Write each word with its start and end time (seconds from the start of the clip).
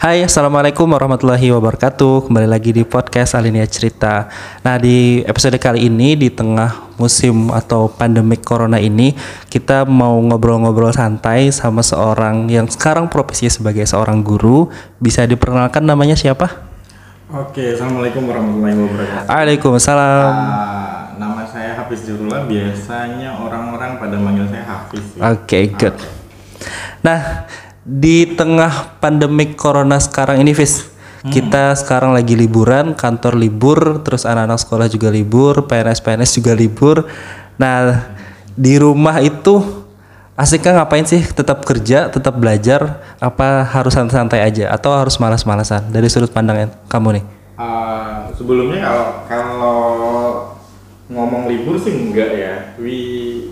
Hai, 0.00 0.24
assalamualaikum 0.24 0.88
warahmatullahi 0.96 1.52
wabarakatuh. 1.52 2.24
Kembali 2.24 2.48
lagi 2.48 2.72
di 2.72 2.88
podcast 2.88 3.36
Alinia 3.36 3.68
Cerita. 3.68 4.32
Nah, 4.64 4.80
di 4.80 5.20
episode 5.28 5.60
kali 5.60 5.92
ini 5.92 6.16
di 6.16 6.32
tengah 6.32 6.96
musim 6.96 7.52
atau 7.52 7.92
pandemik 7.92 8.40
corona 8.40 8.80
ini, 8.80 9.12
kita 9.52 9.84
mau 9.84 10.16
ngobrol-ngobrol 10.24 10.88
santai 10.96 11.52
sama 11.52 11.84
seorang 11.84 12.48
yang 12.48 12.64
sekarang 12.64 13.12
profesinya 13.12 13.52
sebagai 13.52 13.84
seorang 13.84 14.24
guru. 14.24 14.72
Bisa 14.96 15.28
diperkenalkan 15.28 15.84
namanya 15.84 16.16
siapa? 16.16 16.48
Oke, 17.28 17.76
assalamualaikum 17.76 18.24
warahmatullahi 18.24 18.80
wabarakatuh. 18.80 19.28
Waalaikumsalam. 19.28 20.32
Ah, 20.32 21.12
nama 21.20 21.44
saya 21.44 21.76
Hafiz 21.76 22.08
Jurula. 22.08 22.48
Biasanya 22.48 23.36
orang-orang 23.36 24.00
pada 24.00 24.16
manggil 24.16 24.48
saya 24.48 24.64
Hafiz. 24.64 25.04
ya. 25.12 25.28
Oke, 25.28 25.76
good. 25.76 26.00
Nah, 27.04 27.44
di 27.84 28.28
tengah 28.36 28.98
pandemik 29.00 29.56
corona 29.56 29.96
sekarang 29.96 30.44
ini, 30.44 30.52
Fis, 30.52 30.90
kita 31.28 31.76
sekarang 31.76 32.16
lagi 32.16 32.32
liburan, 32.32 32.96
kantor 32.96 33.36
libur, 33.36 34.00
terus 34.00 34.24
anak-anak 34.24 34.56
sekolah 34.56 34.88
juga 34.88 35.12
libur, 35.12 35.68
PNS-PNS 35.68 36.40
juga 36.40 36.52
libur. 36.56 37.04
Nah, 37.60 38.08
di 38.56 38.80
rumah 38.80 39.20
itu 39.20 39.60
asiknya 40.32 40.80
ngapain 40.80 41.04
sih? 41.04 41.20
Tetap 41.20 41.68
kerja, 41.68 42.08
tetap 42.08 42.40
belajar, 42.40 43.04
apa 43.20 43.68
harus 43.68 43.92
santai-santai 43.92 44.40
aja 44.40 44.72
atau 44.72 44.96
harus 44.96 45.20
malas-malasan? 45.20 45.92
Dari 45.92 46.08
sudut 46.08 46.32
pandang 46.32 46.72
kamu 46.88 47.20
nih. 47.20 47.24
Ah, 47.60 48.32
sebelumnya 48.32 48.80
kalau 48.80 49.08
kalau 49.28 49.80
ngomong 51.12 51.52
libur 51.52 51.76
sih 51.76 51.92
enggak 51.92 52.32
ya. 52.32 52.54
Wi 52.80 52.96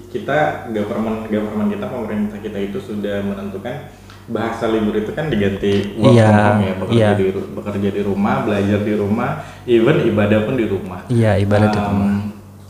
kita 0.08 0.72
government 0.72 1.28
government 1.28 1.68
kita 1.68 1.86
pemerintah 1.92 2.38
kita 2.40 2.58
itu 2.64 2.80
sudah 2.80 3.20
menentukan 3.20 3.92
bahasa 4.28 4.68
libur 4.68 4.92
itu 4.92 5.10
kan 5.16 5.32
diganti 5.32 5.96
work 5.96 6.12
Iya, 6.12 6.28
from 6.28 6.44
home 6.44 6.60
ya 6.60 6.72
bekerja 6.76 7.00
iya. 7.00 7.10
di 7.16 7.24
bekerja 7.32 7.88
di 7.88 8.02
rumah 8.04 8.34
belajar 8.44 8.78
di 8.84 8.94
rumah 8.94 9.30
even 9.64 9.96
ibadah 10.04 10.38
pun 10.44 10.54
di 10.60 10.66
rumah 10.68 11.00
Iya, 11.08 11.32
ibadah 11.40 11.68
di 11.72 11.80
Um, 11.80 11.86
rumah. 11.88 12.10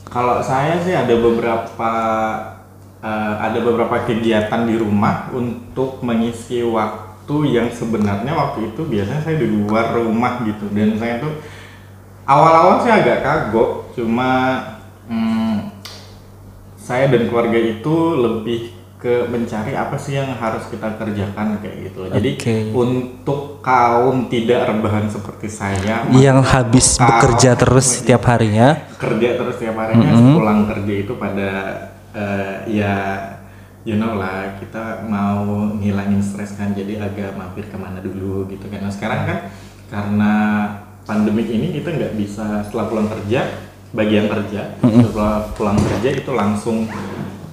Kalau 0.09 0.37
saya 0.41 0.79
sih 0.81 0.95
ada 0.97 1.15
beberapa 1.19 1.93
uh, 3.03 3.35
ada 3.43 3.59
beberapa 3.61 4.07
kegiatan 4.07 4.65
di 4.65 4.79
rumah 4.79 5.29
untuk 5.35 6.01
mengisi 6.01 6.65
waktu 6.65 7.37
yang 7.53 7.69
sebenarnya 7.69 8.33
waktu 8.33 8.73
itu 8.73 8.89
biasanya 8.89 9.21
saya 9.21 9.37
di 9.37 9.49
luar 9.51 9.93
rumah 9.93 10.41
gitu 10.49 10.65
dan 10.73 10.97
saya 10.97 11.21
tuh 11.21 11.43
awal-awal 12.25 12.81
sih 12.81 12.93
agak 12.93 13.21
kagok 13.21 13.93
cuma 13.93 14.31
hmm, 15.11 15.77
saya 16.79 17.11
dan 17.13 17.29
keluarga 17.29 17.59
itu 17.59 17.95
lebih 18.17 18.78
ke 18.99 19.31
mencari 19.31 19.73
apa 19.73 19.95
sih 19.95 20.19
yang 20.19 20.35
harus 20.35 20.67
kita 20.67 20.99
kerjakan 20.99 21.63
kayak 21.63 21.77
gitu. 21.87 22.11
Jadi 22.11 22.31
untuk 22.75 23.63
kaum 23.63 24.27
tidak 24.27 24.67
rebahan 24.67 25.07
seperti 25.07 25.47
saya 25.47 26.03
Yang 26.11 26.39
habis 26.45 26.87
kaum- 26.95 27.07
bekerja 27.09 27.55
terus 27.55 27.87
setiap 27.97 28.27
harinya. 28.27 28.75
kerja 28.99 29.39
terus 29.39 29.55
tiap 29.57 29.79
harinya 29.79 30.11
pulang 30.35 30.67
kerja 30.67 30.95
itu 30.99 31.15
pada 31.15 31.51
eh, 32.11 32.55
ya 32.67 32.95
you 33.87 33.95
know 33.95 34.19
lah 34.19 34.59
kita 34.59 35.07
mau 35.07 35.47
ngilangin 35.73 36.19
stres 36.19 36.59
kan 36.59 36.75
jadi 36.75 36.99
agak 37.01 37.39
mampir 37.39 37.65
ke 37.65 37.79
mana 37.79 38.03
dulu 38.03 38.51
gitu 38.51 38.67
kan 38.67 38.83
nah 38.83 38.91
sekarang 38.91 39.23
kan 39.23 39.39
karena 39.87 40.33
pandemik 41.07 41.47
ini 41.47 41.73
kita 41.73 41.95
nggak 41.95 42.13
bisa 42.19 42.67
setelah 42.67 42.91
pulang 42.91 43.09
kerja 43.09 43.41
bagian 43.91 44.27
kerja 44.27 44.77
setelah 44.83 45.47
pulang 45.55 45.79
kerja 45.79 46.09
itu 46.11 46.31
langsung 46.35 46.85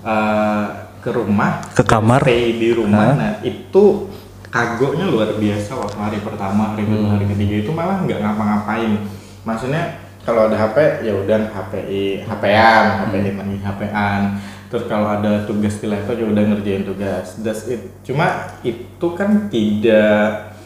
eh, 0.02 0.68
ke 1.06 1.14
rumah 1.14 1.62
Ke 1.78 1.86
kamar. 1.86 2.26
stay 2.26 2.58
di 2.58 2.74
rumah. 2.74 3.14
Nah. 3.14 3.34
Itu 3.46 4.10
kagoknya 4.50 5.06
luar 5.06 5.38
biasa 5.38 5.78
waktu 5.78 5.98
hari 6.02 6.18
pertama 6.26 6.74
hari 6.74 6.88
kedua 6.90 7.14
hari 7.14 7.26
ketiga 7.30 7.56
itu 7.62 7.72
malah 7.72 8.02
nggak 8.02 8.20
ngapa-ngapain. 8.26 9.06
Maksudnya 9.46 10.02
kalau 10.26 10.50
ada 10.50 10.58
HP 10.58 11.06
ya 11.06 11.14
udah 11.14 11.54
HPI 11.54 12.26
HP-an 12.26 12.84
HPI 13.06 13.30
lagi 13.38 13.58
HP-an 13.62 14.22
terus 14.66 14.90
kalau 14.90 15.22
ada 15.22 15.46
tugas 15.46 15.78
di 15.78 15.86
laptop 15.86 16.18
ya 16.18 16.26
udah 16.26 16.44
ngerjain 16.50 16.90
tugas. 16.90 17.38
That's 17.46 17.70
it. 17.70 18.02
Cuma 18.02 18.58
itu 18.66 19.08
kan 19.14 19.46
tidak 19.54 20.58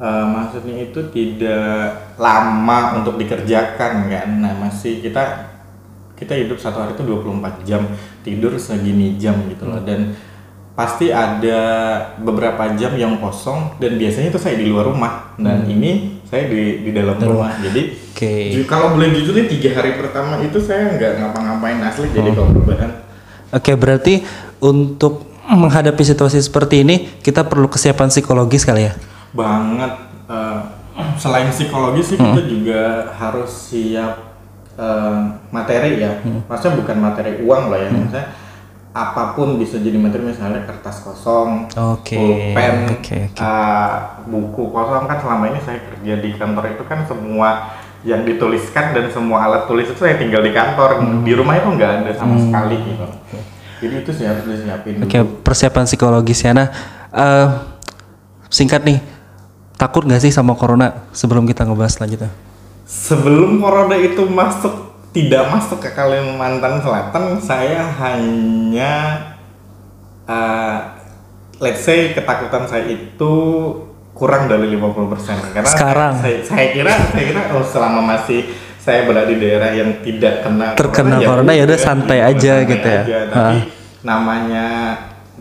eh, 0.00 0.26
maksudnya 0.32 0.88
itu 0.88 1.00
tidak 1.12 2.16
lama 2.16 3.04
untuk 3.04 3.20
dikerjakan 3.20 4.08
kan? 4.08 4.28
Nah 4.40 4.56
masih 4.56 5.04
kita 5.04 5.51
kita 6.22 6.38
hidup 6.38 6.56
satu 6.56 6.78
hari 6.78 6.94
itu 6.94 7.02
24 7.02 7.66
jam 7.66 7.82
tidur 8.22 8.54
segini 8.56 9.18
jam 9.18 9.34
gitu 9.50 9.66
loh. 9.66 9.82
Dan 9.82 10.14
pasti 10.72 11.12
ada 11.12 11.60
beberapa 12.16 12.72
jam 12.78 12.96
yang 12.96 13.20
kosong 13.20 13.76
dan 13.76 14.00
biasanya 14.00 14.32
itu 14.32 14.40
saya 14.40 14.54
di 14.56 14.70
luar 14.70 14.88
rumah. 14.88 15.34
Dan 15.36 15.66
ini 15.66 16.22
saya 16.32 16.48
di 16.48 16.80
di 16.80 16.90
dalam 16.96 17.20
rumah. 17.20 17.52
jadi 17.60 17.92
Oke. 18.16 18.56
ju- 18.56 18.64
kalau 18.64 18.96
boleh 18.96 19.12
jujur 19.12 19.36
nih 19.36 19.52
tiga 19.52 19.76
hari 19.76 20.00
pertama 20.00 20.40
itu 20.40 20.56
saya 20.56 20.96
nggak 20.96 21.20
ngapa-ngapain 21.20 21.76
asli 21.84 22.08
jadi 22.08 22.32
kalau 22.32 22.56
perubahan 22.56 22.90
Oke, 23.52 23.76
berarti 23.76 24.24
untuk 24.64 25.28
menghadapi 25.44 26.00
situasi 26.00 26.40
seperti 26.40 26.88
ini 26.88 27.20
kita 27.20 27.44
perlu 27.44 27.68
kesiapan 27.68 28.08
psikologis 28.08 28.64
kali 28.64 28.88
ya. 28.88 28.96
banget 29.36 29.92
eh, 30.32 30.58
selain 31.20 31.52
psikologis 31.52 32.12
sih 32.12 32.16
kita 32.16 32.42
juga 32.48 33.12
harus 33.12 33.52
siap 33.68 34.31
eh, 34.74 35.20
materi 35.50 35.98
ya 35.98 36.12
maksudnya 36.46 36.78
bukan 36.78 36.96
materi 36.98 37.32
uang 37.40 37.62
lah 37.68 37.78
ya 37.78 37.88
maksudnya 37.88 38.26
apa 38.92 39.32
pun 39.32 39.56
bisa 39.56 39.80
jadi 39.80 39.96
materi 39.96 40.28
misalnya 40.28 40.68
kertas 40.68 41.00
kosong 41.00 41.64
Oke, 41.96 42.12
pulpen 42.12 42.74
oke, 42.92 43.18
oke. 43.32 43.40
eh, 43.40 43.90
buku 44.26 44.62
kosong 44.68 45.04
kan 45.06 45.16
selama 45.16 45.44
ini 45.48 45.60
saya 45.60 45.80
kerja 45.80 46.14
di 46.18 46.30
kantor 46.36 46.64
itu 46.70 46.84
kan 46.84 47.00
semua 47.04 47.72
yang 48.02 48.26
dituliskan 48.26 48.92
dan 48.92 49.08
semua 49.08 49.46
alat 49.46 49.64
tulis 49.64 49.86
itu 49.86 49.96
saya 49.96 50.18
tinggal 50.18 50.42
di 50.42 50.50
kantor 50.50 50.98
Hmm. 50.98 51.22
di 51.22 51.32
rumah 51.32 51.56
itu 51.56 51.70
nggak 51.70 52.04
ada 52.04 52.12
sama 52.12 52.36
sekali 52.36 52.76
gitu 52.82 53.06
jadi 53.82 53.94
itu 53.98 54.10
sih 54.14 54.22
harus 54.22 54.46
disiapin. 54.46 55.02
Oke, 55.02 55.18
persiapan 55.42 55.90
psikologis 55.90 56.38
ya. 56.38 56.54
Nah, 56.54 56.70
eh, 57.10 57.46
singkat 58.46 58.86
nih, 58.86 59.02
takut 59.74 60.06
nggak 60.06 60.22
sih 60.22 60.30
sama 60.30 60.54
corona 60.54 61.02
sebelum 61.10 61.42
kita 61.42 61.66
ngebahas 61.66 61.98
selanjutnya? 61.98 62.30
Sebelum 62.82 63.62
corona 63.62 63.94
itu 63.94 64.26
masuk 64.26 64.74
tidak 65.12 65.48
masuk 65.48 65.78
ke 65.78 65.92
Kalimantan 65.92 66.80
Selatan, 66.80 67.36
saya 67.38 67.84
hanya 68.00 68.92
uh, 70.24 70.76
let's 71.60 71.84
say 71.84 72.10
ketakutan 72.10 72.64
saya 72.64 72.88
itu 72.88 73.32
kurang 74.12 74.48
dari 74.48 74.72
50% 74.72 75.52
karena 75.52 75.68
Sekarang? 75.68 76.12
saya, 76.16 76.40
saya 76.44 76.66
kira 76.72 76.92
saya 77.12 77.24
kira 77.28 77.42
oh, 77.52 77.64
selama 77.64 78.00
masih 78.02 78.44
saya 78.76 79.06
berada 79.06 79.30
di 79.30 79.38
daerah 79.38 79.70
yang 79.70 80.02
tidak 80.02 80.42
kena 80.42 80.74
Terkena 80.74 81.16
corona, 81.22 81.52
ya 81.54 81.62
udah 81.64 81.78
santai 81.78 82.18
aja 82.18 82.66
gitu 82.66 82.82
ya. 82.82 83.02
Tapi 83.30 83.56
Ah. 83.56 83.62
namanya 84.02 84.66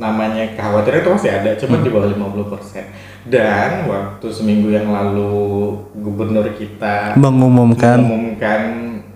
namanya 0.02 0.58
kekhawatiran 0.58 1.00
itu 1.00 1.10
masih 1.14 1.30
ada, 1.32 1.50
cuma 1.54 1.78
Hmm. 1.78 1.86
di 1.86 1.90
bawah 1.94 2.10
50%. 2.10 2.90
Dan 3.22 3.86
waktu 3.86 4.28
seminggu 4.28 4.74
yang 4.74 4.90
lalu 4.90 5.78
gubernur 5.94 6.50
kita 6.58 7.14
Mengumumkan. 7.14 8.02
mengumumkan 8.02 8.60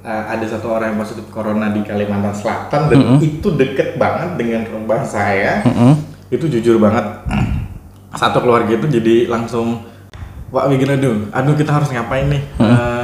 uh, 0.06 0.24
ada 0.30 0.46
satu 0.46 0.70
orang 0.70 0.94
yang 0.94 1.02
positif 1.02 1.26
corona 1.34 1.74
di 1.74 1.82
Kalimantan 1.82 2.30
Selatan 2.32 2.82
dan 2.86 3.00
itu 3.18 3.50
deket 3.52 3.98
banget 3.98 4.38
dengan 4.38 4.62
rumah 4.70 5.02
saya. 5.02 5.66
Itu 6.30 6.46
jujur 6.46 6.78
banget. 6.78 7.02
Satu 8.14 8.40
keluarga 8.40 8.72
itu 8.72 8.88
jadi 8.88 9.26
langsung 9.26 9.82
gonna 10.54 10.96
do? 10.96 11.28
Aduh, 11.34 11.52
kita 11.52 11.74
harus 11.74 11.90
ngapain 11.90 12.30
nih? 12.30 12.42
Uh, 12.56 12.95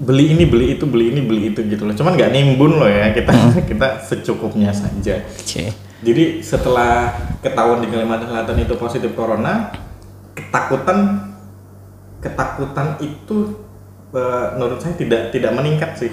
beli 0.00 0.32
ini, 0.32 0.44
beli 0.48 0.66
itu, 0.74 0.84
beli 0.88 1.12
ini, 1.12 1.20
beli 1.20 1.52
itu 1.52 1.60
gitu 1.68 1.84
loh. 1.84 1.92
Cuman 1.92 2.16
nggak 2.16 2.32
nimbun 2.32 2.80
loh 2.80 2.88
ya. 2.88 3.12
Kita 3.12 3.32
kita 3.70 4.00
secukupnya 4.00 4.72
saja. 4.72 5.20
Oke. 5.20 5.70
Jadi 6.00 6.40
setelah 6.40 7.12
ketahuan 7.44 7.84
di 7.84 7.92
Kalimantan 7.92 8.32
Selatan 8.32 8.56
itu 8.64 8.74
positif 8.80 9.12
corona, 9.12 9.68
ketakutan 10.32 11.28
ketakutan 12.24 12.96
itu 13.04 13.60
eh, 14.16 14.46
menurut 14.56 14.80
saya 14.80 14.96
tidak 14.96 15.28
tidak 15.28 15.52
meningkat 15.52 16.00
sih, 16.00 16.08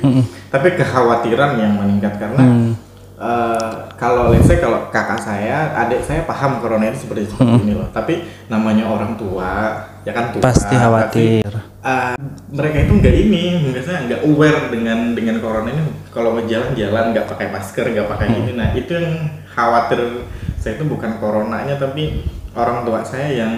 tapi 0.51 0.75
kekhawatiran 0.75 1.55
yang 1.55 1.79
meningkat 1.79 2.19
karena 2.19 2.43
Hmm. 2.43 2.71
Eh, 3.17 3.73
kalau 3.97 4.29
let's 4.29 4.45
say 4.45 4.61
kalau 4.61 4.93
kakak 4.93 5.17
saya, 5.17 5.73
adik 5.73 6.05
saya 6.05 6.21
paham 6.23 6.61
corona 6.61 6.87
itu 6.87 7.09
seperti 7.09 7.27
seperti 7.27 7.65
ini 7.65 7.73
loh, 7.73 7.89
tapi 7.89 8.21
namanya 8.47 8.85
orang 8.85 9.17
tua 9.17 9.73
ya 10.05 10.13
kan 10.13 10.31
tua, 10.31 10.45
Pasti 10.45 10.77
khawatir. 10.77 11.49
uh, 11.83 12.15
mereka 12.53 12.77
itu 12.87 12.93
nggak 12.95 13.15
ini 13.27 13.43
biasanya 13.73 13.99
nggak 14.07 14.21
aware 14.23 14.59
dengan 14.69 15.17
dengan 15.17 15.41
corona 15.41 15.67
ini. 15.73 15.83
Kalau 16.13 16.37
ngejalan-jalan 16.37 17.05
nggak 17.11 17.27
pakai 17.27 17.47
masker 17.51 17.85
nggak 17.91 18.07
pakai 18.07 18.27
ini. 18.31 18.51
Nah 18.53 18.71
itu 18.77 18.93
yang 18.93 19.33
khawatir. 19.51 20.23
Saya 20.57 20.77
itu 20.77 20.85
bukan 20.85 21.17
coronanya 21.21 21.75
tapi 21.79 22.21
orang 22.57 22.83
tua 22.85 23.01
saya 23.01 23.29
yang 23.33 23.53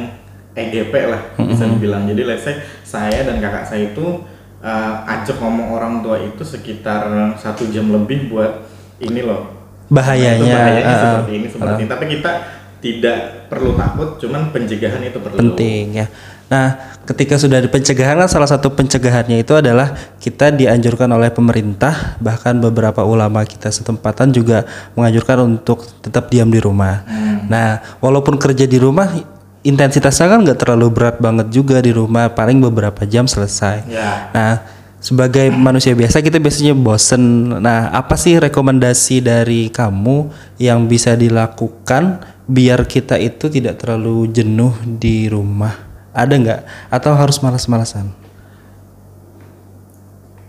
EGP 0.56 0.94
lah 1.10 1.22
bisa 1.36 1.66
dibilang. 1.68 2.08
Jadi 2.08 2.22
let's 2.26 2.44
say 2.44 2.60
saya 2.82 3.24
dan 3.26 3.40
kakak 3.40 3.66
saya 3.66 3.92
itu 3.92 4.24
uh, 4.62 4.94
ajak 5.06 5.38
ngomong 5.40 5.74
orang 5.74 5.94
tua 6.02 6.20
itu 6.20 6.44
sekitar 6.44 7.08
satu 7.38 7.70
jam 7.72 7.90
lebih 7.90 8.30
buat 8.30 8.69
ini 9.00 9.22
loh 9.24 9.60
Bahayanya, 9.90 10.54
bahayanya 10.54 10.94
uh, 10.94 11.02
seperti 11.02 11.32
ini 11.34 11.48
seperti 11.50 11.82
ini 11.82 11.90
tapi 11.90 12.06
kita 12.14 12.32
tidak 12.80 13.20
perlu 13.52 13.76
takut 13.76 14.22
cuman 14.22 14.54
pencegahan 14.56 15.02
itu 15.04 15.20
perlu 15.20 15.36
penting 15.36 16.00
ya. 16.00 16.08
Nah, 16.50 16.98
ketika 17.06 17.38
sudah 17.38 17.62
ada 17.62 17.70
pencegahan 17.70 18.18
kan 18.18 18.30
salah 18.30 18.50
satu 18.50 18.74
pencegahannya 18.74 19.46
itu 19.46 19.54
adalah 19.54 19.94
kita 20.18 20.50
dianjurkan 20.50 21.06
oleh 21.14 21.30
pemerintah 21.30 22.18
bahkan 22.18 22.58
beberapa 22.58 23.06
ulama 23.06 23.46
kita 23.46 23.70
setempatan 23.70 24.34
juga 24.34 24.66
menganjurkan 24.98 25.46
untuk 25.46 25.86
tetap 26.02 26.32
diam 26.34 26.50
di 26.50 26.58
rumah. 26.58 27.06
Nah, 27.46 27.82
walaupun 28.02 28.42
kerja 28.42 28.66
di 28.66 28.82
rumah 28.82 29.14
intensitasnya 29.62 30.26
kan 30.26 30.40
nggak 30.42 30.58
terlalu 30.58 30.88
berat 30.90 31.18
banget 31.22 31.54
juga 31.54 31.84
di 31.84 31.92
rumah, 31.94 32.32
paling 32.32 32.58
beberapa 32.64 33.06
jam 33.06 33.30
selesai. 33.30 33.86
Ya. 33.86 34.32
Nah, 34.32 34.54
sebagai 35.00 35.48
manusia 35.52 35.96
biasa 35.96 36.20
kita 36.20 36.38
biasanya 36.40 36.76
bosen. 36.76 37.56
Nah, 37.64 37.92
apa 37.92 38.20
sih 38.20 38.36
rekomendasi 38.36 39.24
dari 39.24 39.72
kamu 39.72 40.32
yang 40.60 40.86
bisa 40.86 41.16
dilakukan 41.16 42.24
biar 42.46 42.84
kita 42.84 43.16
itu 43.16 43.48
tidak 43.48 43.80
terlalu 43.80 44.28
jenuh 44.30 44.76
di 44.86 45.32
rumah? 45.32 45.76
Ada 46.12 46.34
nggak? 46.36 46.62
Atau 46.92 47.16
harus 47.16 47.40
malas-malasan? 47.40 48.30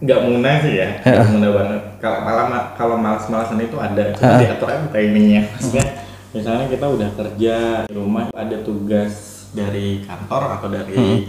nggak 0.00 0.20
muna 0.24 0.50
sih 0.64 0.80
ya 0.80 0.88
nggak 1.04 1.28
muna 1.28 1.48
banget 1.52 1.82
kalau 2.00 2.18
malah 2.24 2.72
kalau 2.72 2.96
malas-malasan 2.96 3.60
itu 3.60 3.76
ada 3.76 4.16
cuma 4.16 4.40
diatur 4.40 4.68
aja 4.72 4.88
timingnya 4.96 5.44
maksudnya 5.52 5.86
misalnya 6.32 6.66
kita 6.72 6.86
udah 6.88 7.08
kerja 7.20 7.56
di 7.84 7.92
rumah 7.92 8.32
ada 8.32 8.56
tugas 8.64 9.44
dari 9.52 10.00
kantor 10.08 10.56
atau 10.56 10.68
dari 10.72 11.28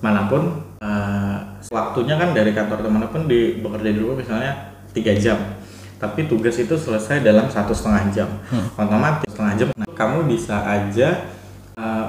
mana 0.00 0.32
pun 0.32 0.64
eh, 0.86 1.36
waktunya 1.74 2.14
kan 2.14 2.30
dari 2.30 2.54
kantor 2.54 2.86
atau 2.86 2.92
mana 2.94 3.10
pun 3.10 3.26
di 3.26 3.58
bekerja 3.58 3.90
di 3.90 3.98
rumah 3.98 4.22
misalnya 4.22 4.52
tiga 4.94 5.10
jam. 5.18 5.58
Tapi 5.98 6.30
tugas 6.30 6.54
itu 6.62 6.78
selesai 6.78 7.26
dalam 7.26 7.50
satu 7.50 7.74
setengah 7.74 8.04
jam. 8.14 8.30
Otomatis 8.78 9.26
setengah 9.26 9.54
jam. 9.58 9.68
Nah, 9.74 9.90
kamu 9.90 10.30
bisa 10.30 10.62
aja 10.62 11.26
eh, 11.74 12.06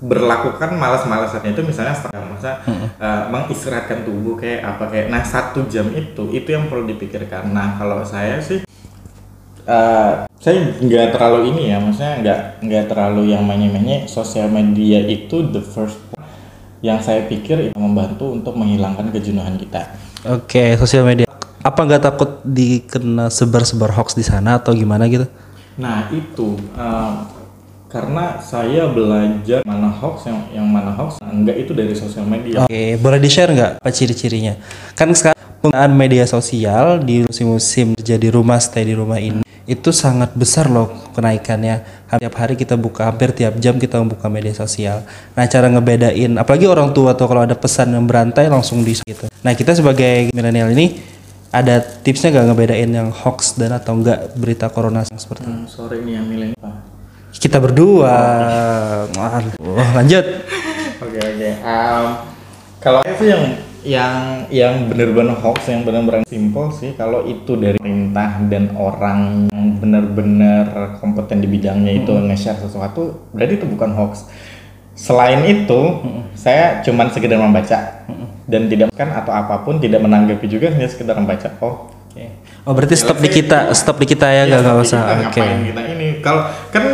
berlakukan 0.00 0.80
malas-malasan. 0.80 1.52
Itu 1.52 1.60
misalnya 1.60 1.92
setengah 1.92 2.32
masa 2.32 2.64
uh, 2.96 3.28
mengistirahatkan 3.28 4.08
tubuh 4.08 4.34
kayak 4.40 4.64
apa 4.64 4.84
kayak 4.88 5.06
nah 5.12 5.20
satu 5.20 5.68
jam 5.68 5.92
itu 5.92 6.32
itu 6.32 6.48
yang 6.48 6.72
perlu 6.72 6.88
dipikirkan. 6.88 7.52
Nah 7.52 7.76
kalau 7.76 8.00
saya 8.00 8.40
sih 8.40 8.64
uh, 9.68 10.24
saya 10.40 10.56
nggak 10.80 11.12
terlalu 11.12 11.52
ini 11.52 11.62
ya. 11.68 11.76
Maksudnya 11.78 12.14
nggak 12.24 12.40
nggak 12.64 12.84
terlalu 12.88 13.36
yang 13.36 13.44
menye-menye. 13.44 14.08
Sosial 14.08 14.48
media 14.48 15.04
itu 15.04 15.44
the 15.52 15.60
first 15.60 16.00
yang 16.80 16.98
saya 17.00 17.28
pikir 17.28 17.70
itu 17.70 17.76
membantu 17.76 18.32
untuk 18.32 18.56
menghilangkan 18.56 19.12
kejenuhan 19.12 19.56
kita 19.60 19.84
Oke, 20.28 20.76
sosial 20.76 21.08
media. 21.08 21.24
Apa 21.64 21.88
nggak 21.88 22.04
takut 22.04 22.44
dikena 22.44 23.32
sebar-sebar 23.32 23.88
hoax 23.96 24.12
di 24.12 24.20
sana 24.20 24.60
atau 24.60 24.76
gimana 24.76 25.08
gitu? 25.08 25.24
Nah 25.80 26.12
itu 26.12 26.60
uh, 26.76 27.24
karena 27.88 28.36
saya 28.36 28.84
belajar 28.92 29.64
mana 29.64 29.88
hoax 29.88 30.28
yang 30.28 30.40
yang 30.52 30.66
mana 30.68 30.92
hoax 30.92 31.24
enggak 31.24 31.56
itu 31.56 31.72
dari 31.72 31.96
sosial 31.96 32.28
media. 32.28 32.68
Oke, 32.68 33.00
boleh 33.00 33.16
di-share 33.16 33.48
nggak 33.48 33.72
apa 33.80 33.90
ciri-cirinya? 33.92 34.60
Kan 34.92 35.08
sekarang 35.16 35.40
penggunaan 35.64 35.92
media 35.96 36.28
sosial 36.28 37.00
di 37.00 37.24
musim-musim 37.24 37.96
kerja 37.96 38.20
di 38.20 38.28
rumah, 38.28 38.60
stay 38.60 38.84
di 38.84 38.92
rumah 38.92 39.16
ini 39.16 39.49
itu 39.70 39.94
sangat 39.94 40.34
besar 40.34 40.66
loh 40.66 40.90
kenaikannya. 41.14 42.02
Tiap 42.10 42.34
hari 42.34 42.58
kita 42.58 42.74
buka, 42.74 43.06
hampir 43.06 43.30
tiap 43.30 43.54
jam 43.62 43.78
kita 43.78 44.02
membuka 44.02 44.26
media 44.26 44.50
sosial. 44.50 45.06
Nah, 45.38 45.46
cara 45.46 45.70
ngebedain, 45.70 46.34
apalagi 46.34 46.66
orang 46.66 46.90
tua 46.90 47.14
atau 47.14 47.30
kalau 47.30 47.46
ada 47.46 47.54
pesan 47.54 47.94
yang 47.94 48.02
berantai 48.02 48.50
langsung 48.50 48.82
di 48.82 48.98
gitu. 48.98 49.30
Nah, 49.46 49.54
kita 49.54 49.78
sebagai 49.78 50.34
milenial 50.34 50.74
ini 50.74 50.98
ada 51.54 51.78
tipsnya 51.78 52.34
nggak 52.34 52.46
ngebedain 52.50 52.90
yang 52.90 53.08
hoax 53.14 53.54
dan 53.54 53.70
atau 53.70 53.94
enggak 53.94 54.34
berita 54.34 54.66
corona 54.74 55.06
seperti? 55.06 55.46
Hmm, 55.46 55.70
sore 55.70 56.02
ini 56.02 56.18
yang 56.18 56.26
milenial. 56.26 56.70
Kita 57.30 57.62
berdua. 57.62 58.18
Wah, 59.14 59.90
lanjut. 60.02 60.26
Oke 61.00 61.16
oke. 61.16 61.50
Em, 61.64 62.04
kalau 62.80 63.00
sih 63.04 63.28
yang 63.28 63.44
yang 63.80 64.14
yang 64.52 64.74
benar-benar 64.92 65.40
hoax 65.40 65.68
yang 65.72 65.84
benar-benar 65.88 66.20
simple 66.28 66.68
sih 66.72 66.92
kalau 66.96 67.24
itu 67.24 67.56
dari 67.56 67.80
perintah 67.80 68.40
dan 68.48 68.72
orang 68.76 69.48
yang 69.48 69.80
benar-benar 69.80 70.96
kompeten 71.00 71.40
di 71.40 71.48
bidangnya 71.48 72.04
itu 72.04 72.12
nge-share 72.12 72.60
sesuatu 72.60 73.24
berarti 73.32 73.56
itu 73.60 73.66
bukan 73.68 73.92
hoax. 73.96 74.28
Selain 75.00 75.40
itu, 75.48 75.80
saya 76.36 76.84
cuman 76.84 77.08
sekedar 77.08 77.40
membaca 77.40 78.04
dan 78.44 78.68
tidak 78.68 78.92
kan 78.92 79.08
atau 79.08 79.32
apa 79.32 79.64
pun 79.64 79.80
tidak 79.80 80.04
menanggapi 80.04 80.44
juga 80.44 80.68
hanya 80.68 80.92
sekedar 80.92 81.16
membaca. 81.16 81.56
Oh, 81.64 81.88
oke. 81.88 82.26
Oh, 82.68 82.76
berarti 82.76 83.00
stop 83.00 83.16
di 83.16 83.32
kita, 83.32 83.72
stop 83.72 83.96
di 83.96 84.04
kita 84.04 84.28
ya, 84.28 84.44
Iya, 84.44 84.60
tapi 84.60 84.84
usah. 84.84 85.00
kita 85.00 85.14
Oke. 85.24 85.40
ngapain 85.40 85.58
kita 85.72 85.82
ini 85.96 86.08
kalau 86.20 86.42
kan 86.68 86.84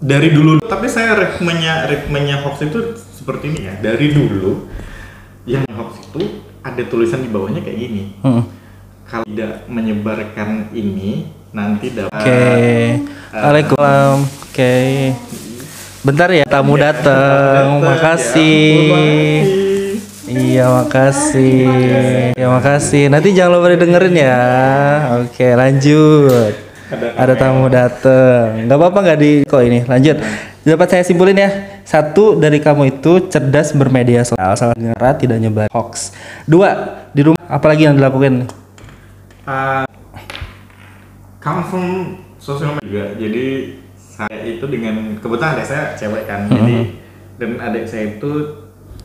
dari 0.00 0.32
dulu 0.32 0.56
tapi 0.64 0.88
saya 0.88 1.12
ritmenya 1.20 1.84
ritmenya 1.84 2.40
hoax 2.48 2.64
itu 2.64 2.80
seperti 3.22 3.54
ini 3.54 3.60
ya 3.70 3.74
dari 3.78 4.10
dulu 4.10 4.66
yang 5.46 5.62
hoax 5.70 6.02
itu 6.02 6.42
ada 6.58 6.82
tulisan 6.90 7.22
di 7.22 7.30
bawahnya 7.30 7.62
kayak 7.62 7.78
gini 7.78 8.02
Hmm. 8.18 8.42
kalau 9.06 9.22
tidak 9.30 9.62
menyebarkan 9.70 10.74
ini 10.74 11.30
nanti 11.54 11.94
dapat 11.94 12.10
Oke. 12.10 12.42
Waalaikumsalam. 13.32 14.18
Oke. 14.24 14.74
Bentar 16.02 16.28
ya, 16.34 16.44
tamu 16.44 16.74
datang. 16.76 17.78
Makasih. 17.78 18.72
Iya, 20.26 20.64
makasih. 20.82 22.32
Ya, 22.34 22.46
makasih. 22.48 23.06
Nanti 23.06 23.36
jangan 23.36 23.60
lupa 23.60 23.76
dengerin 23.76 24.16
ya. 24.16 24.40
Oke, 25.22 25.52
lanjut. 25.54 26.71
Ada 26.92 27.34
tamu 27.34 27.66
datang. 27.72 28.68
Nggak 28.68 28.78
apa-apa 28.78 28.98
nggak 29.02 29.18
di 29.18 29.32
kok 29.48 29.62
ini. 29.64 29.80
Lanjut. 29.88 30.20
Dapat 30.62 30.86
saya 30.94 31.02
simpulin 31.02 31.34
ya. 31.34 31.50
Satu 31.82 32.38
dari 32.38 32.62
kamu 32.62 32.98
itu 32.98 33.26
cerdas 33.26 33.74
bermedia 33.74 34.22
sosial, 34.22 34.54
salah 34.54 34.78
dengar 34.78 35.18
tidak 35.18 35.42
nyebar 35.42 35.66
hoax. 35.74 36.14
Dua 36.46 37.02
di 37.10 37.26
rumah 37.26 37.42
apalagi 37.50 37.90
yang 37.90 37.98
dilakukan? 37.98 38.46
Uh, 39.42 39.82
come 41.42 41.62
from 41.66 41.86
sosial 42.38 42.78
media 42.78 42.86
juga. 42.86 43.04
Jadi 43.18 43.46
saya 43.98 44.38
itu 44.46 44.64
dengan 44.70 45.18
kebetulan 45.18 45.58
adik 45.58 45.66
saya 45.66 45.84
cewek 45.98 46.30
kan. 46.30 46.46
Jadi 46.46 46.76
dan 47.42 47.58
adik 47.58 47.84
saya 47.90 48.14
itu 48.14 48.30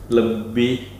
lebih 0.08 0.97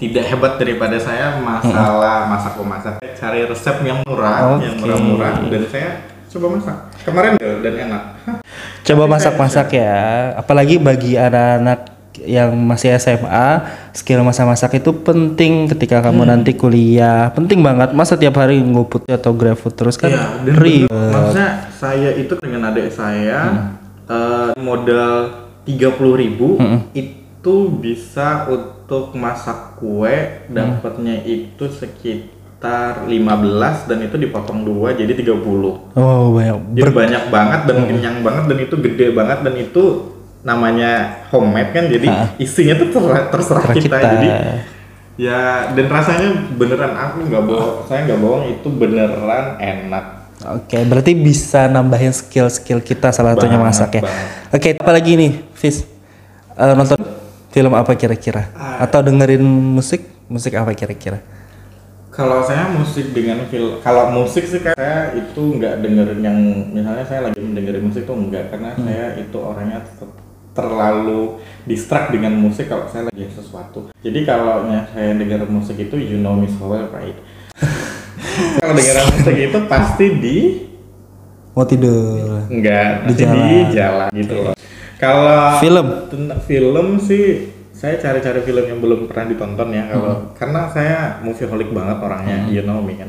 tidak 0.00 0.24
hebat 0.32 0.56
daripada 0.56 0.96
saya 0.96 1.36
masalah 1.44 2.24
masak 2.24 2.56
memasak. 2.56 2.94
Cari 3.20 3.44
resep 3.44 3.76
yang 3.84 4.00
murah, 4.08 4.56
yang 4.56 4.80
Oke. 4.80 4.88
murah-murah 4.88 5.32
dan 5.52 5.62
saya 5.68 5.90
coba 6.32 6.46
masak. 6.56 6.76
Kemarin 7.04 7.30
dan 7.36 7.74
enak. 7.76 8.02
Coba 8.80 9.04
masak-masak 9.06 9.76
ya. 9.76 10.32
Apalagi 10.40 10.80
bagi 10.80 11.14
anak-anak 11.14 11.92
yang 12.24 12.56
masih 12.56 12.96
SMA, 12.96 13.62
skill 13.92 14.24
masak-masak 14.24 14.82
itu 14.82 14.90
penting 15.04 15.68
ketika 15.68 16.00
kamu 16.00 16.26
nanti 16.26 16.56
kuliah. 16.56 17.28
Penting 17.36 17.60
banget. 17.60 17.92
Masa 17.92 18.16
tiap 18.16 18.40
hari 18.40 18.58
nguput 18.58 19.04
atau 19.06 19.36
GrabFood 19.36 19.74
terus 19.76 20.00
kan 20.00 20.10
ribet. 20.42 20.90
bener, 20.90 21.12
maksudnya 21.12 21.48
saya 21.76 22.10
itu 22.16 22.34
dengan 22.40 22.72
adik 22.72 22.88
saya 22.90 23.70
eh, 24.08 24.50
modal 24.58 25.44
30.000 25.68 26.22
ribu 26.24 26.58
itu 26.96 27.56
bisa 27.78 28.48
untuk 28.48 28.79
masak 29.12 29.76
kue 29.76 30.14
dapatnya 30.46 31.22
itu 31.22 31.64
sekitar 31.66 33.06
15 33.06 33.88
dan 33.88 33.98
itu 34.02 34.16
dipotong 34.16 34.62
dua 34.62 34.92
jadi 34.92 35.12
30 35.14 35.40
Oh, 35.96 36.34
banyak. 36.34 36.76
jadi 36.76 36.90
banyak 36.92 37.24
banget 37.28 37.60
dan 37.64 37.76
kenyang 37.86 38.16
banget 38.20 38.44
dan 38.50 38.58
itu 38.58 38.74
gede 38.76 39.06
banget 39.10 39.38
dan 39.40 39.54
itu 39.54 39.84
namanya 40.40 41.22
homemade 41.28 41.70
kan 41.70 41.84
jadi 41.86 42.06
isinya 42.36 42.74
tuh 42.76 42.88
terserah, 42.90 43.22
terserah 43.28 43.64
kita. 43.70 43.80
kita. 43.80 43.98
jadi 44.16 44.28
ya 45.20 45.40
dan 45.76 45.86
rasanya 45.86 46.28
beneran 46.56 46.96
aku 46.96 47.28
nggak 47.28 47.44
bohong 47.44 47.74
saya 47.84 48.08
nggak 48.08 48.20
bohong 48.20 48.44
itu 48.48 48.68
beneran 48.72 49.60
enak 49.60 50.04
Oke, 50.40 50.80
berarti 50.88 51.12
bisa 51.12 51.68
nambahin 51.68 52.16
skill-skill 52.16 52.80
kita 52.80 53.12
salah 53.12 53.36
satunya 53.36 53.60
masak 53.60 54.00
ya. 54.00 54.08
Oke, 54.48 54.72
apalagi 54.72 55.12
nih, 55.12 55.44
Fis? 55.52 55.84
Eh, 56.56 56.72
nonton 56.72 56.96
film 57.50 57.72
apa 57.74 57.92
kira-kira? 57.94 58.50
Ah. 58.54 58.82
Atau 58.82 59.02
dengerin 59.02 59.42
musik? 59.42 60.06
Musik 60.26 60.54
apa 60.54 60.70
kira-kira? 60.72 61.18
Kalau 62.10 62.42
saya 62.42 62.66
musik 62.68 63.14
dengan 63.14 63.46
film, 63.46 63.78
kalau 63.80 64.10
musik 64.12 64.42
sih 64.42 64.60
kayak 64.60 64.74
saya 64.74 65.14
itu 65.14 65.40
nggak 65.56 65.78
dengerin 65.78 66.20
yang 66.20 66.38
misalnya 66.68 67.06
saya 67.06 67.30
lagi 67.30 67.38
dengerin 67.38 67.86
musik 67.86 68.02
tuh 68.02 68.18
enggak 68.18 68.50
karena 68.50 68.74
saya 68.74 69.14
itu 69.16 69.38
orangnya 69.38 69.78
ter- 69.88 70.18
terlalu 70.50 71.38
distract 71.64 72.10
dengan 72.10 72.34
musik 72.34 72.66
kalau 72.66 72.90
saya 72.90 73.06
lagi 73.06 73.30
sesuatu. 73.30 73.94
Jadi 74.02 74.26
kalau 74.26 74.66
saya 74.66 75.14
denger 75.14 75.46
musik 75.46 75.78
itu 75.78 75.96
you 75.96 76.18
know 76.18 76.34
me 76.34 76.50
so 76.50 76.66
well 76.66 76.90
right. 76.90 77.14
kalau 78.58 78.74
dengerin 78.74 79.06
musik 79.10 79.36
itu 79.38 79.58
pasti 79.66 80.06
di 80.18 80.36
Mau 81.50 81.66
tidur? 81.66 82.46
enggak 82.46 83.06
Di 83.06 83.12
pasti 83.12 83.22
di 83.22 83.26
jalan. 83.26 83.70
jalan 83.70 84.10
gitu 84.12 84.34
loh. 84.36 84.54
Kalau 85.00 85.56
Film? 85.58 85.86
tentang 86.06 86.40
film 86.40 86.86
sih 87.00 87.48
saya 87.72 87.96
cari-cari 87.96 88.44
film 88.44 88.64
yang 88.66 88.78
belum 88.78 89.08
pernah 89.08 89.26
ditonton 89.26 89.72
ya 89.72 89.88
kalau 89.88 90.12
Hmm. 90.12 90.26
karena 90.36 90.60
saya 90.68 90.96
movieaholic 91.18 91.72
banget 91.72 91.96
orangnya 91.98 92.38
you 92.46 92.60
know 92.60 92.78
me 92.78 92.92
kan. 92.94 93.08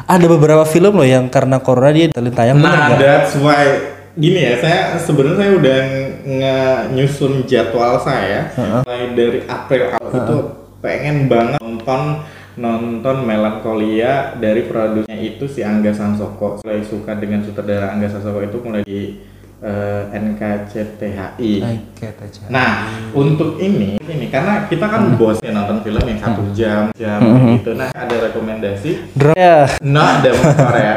Ada 0.00 0.30
beberapa 0.30 0.62
film 0.62 0.94
loh 0.94 1.02
yang 1.02 1.26
karena 1.26 1.58
corona 1.58 1.90
dia 1.90 2.06
tayang 2.08 2.62
nah 2.62 2.94
that's 2.94 3.34
why. 3.36 3.66
Gini 4.14 4.38
ya, 4.40 4.54
saya 4.56 4.78
sebenarnya 4.96 5.36
saya 5.36 5.50
udah 5.52 5.78
nge- 6.24 6.84
nyusun 6.92 7.32
jadwal 7.44 7.98
saya 7.98 8.50
mulai 8.56 9.14
dari 9.14 9.42
April 9.44 9.94
awal 9.94 10.10
itu 10.12 10.36
pengen 10.78 11.26
banget 11.26 11.58
nonton 11.58 12.26
nonton 12.54 13.16
Melancholia 13.22 14.34
dari 14.34 14.62
produsernya 14.64 15.14
itu 15.16 15.46
si 15.46 15.62
Angga 15.62 15.90
Sansoko. 15.90 16.58
Mulai 16.62 16.82
suka 16.82 17.14
dengan 17.14 17.42
sutradara 17.42 17.90
Angga 17.90 18.06
Sansoko 18.08 18.38
itu 18.40 18.58
mulai 18.58 18.82
di 18.82 19.22
eh, 19.58 20.02
NKCTHI. 20.12 21.52
Aja. 21.98 22.40
Nah, 22.48 22.70
untuk 23.10 23.58
ini, 23.58 23.98
ini 23.98 24.26
karena 24.30 24.66
kita 24.66 24.86
kan 24.86 25.18
bos 25.18 25.38
ya 25.42 25.50
nonton 25.50 25.82
film 25.82 26.02
yang 26.02 26.18
satu 26.18 26.42
jam, 26.54 26.82
jam 26.94 27.20
gitu. 27.58 27.74
Nah, 27.74 27.90
ada 27.90 28.16
rekomendasi 28.30 29.14
Drama. 29.14 29.34
Ya. 29.34 29.66
Nah, 29.82 30.22
dari 30.22 30.38
Korea, 30.38 30.94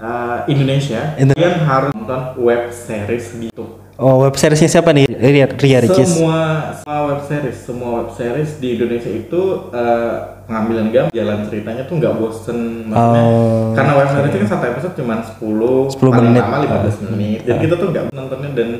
uh, 0.00 0.38
Indonesia, 0.48 1.14
Indo- 1.16 1.36
kalian 1.36 1.56
harus 1.62 1.90
nonton 1.92 2.20
web 2.40 2.72
series 2.72 3.36
YouTube. 3.36 3.87
Oh, 3.98 4.22
web 4.22 4.38
seriesnya 4.38 4.70
siapa 4.70 4.94
nih? 4.94 5.10
Ria, 5.10 5.50
Ria 5.50 5.82
Ricis. 5.82 6.22
Semua, 6.22 6.70
semua 6.78 6.98
web 7.10 7.20
series, 7.26 7.58
semua 7.58 7.90
web 7.98 8.10
series 8.14 8.62
di 8.62 8.78
Indonesia 8.78 9.10
itu 9.10 9.42
uh, 9.74 10.14
pengambilan 10.46 10.86
gambar, 10.94 11.10
jalan 11.10 11.38
ceritanya 11.50 11.82
tuh 11.82 11.98
nggak 11.98 12.14
bosen. 12.14 12.86
Maksudnya, 12.86 13.22
Oh, 13.26 13.74
karena 13.74 13.92
web 13.98 14.08
series 14.14 14.30
itu 14.30 14.38
kan 14.38 14.48
satu 14.54 14.64
episode 14.70 14.94
cuma 15.02 15.14
10, 15.18 15.98
10 15.98 16.14
paling 16.14 16.30
menit. 16.30 16.42
lama 16.46 16.56
15 16.62 17.10
menit. 17.10 17.40
Jadi 17.42 17.58
kita 17.58 17.74
tuh 17.74 17.88
nggak 17.90 18.04
nontonnya 18.14 18.50
dan 18.54 18.70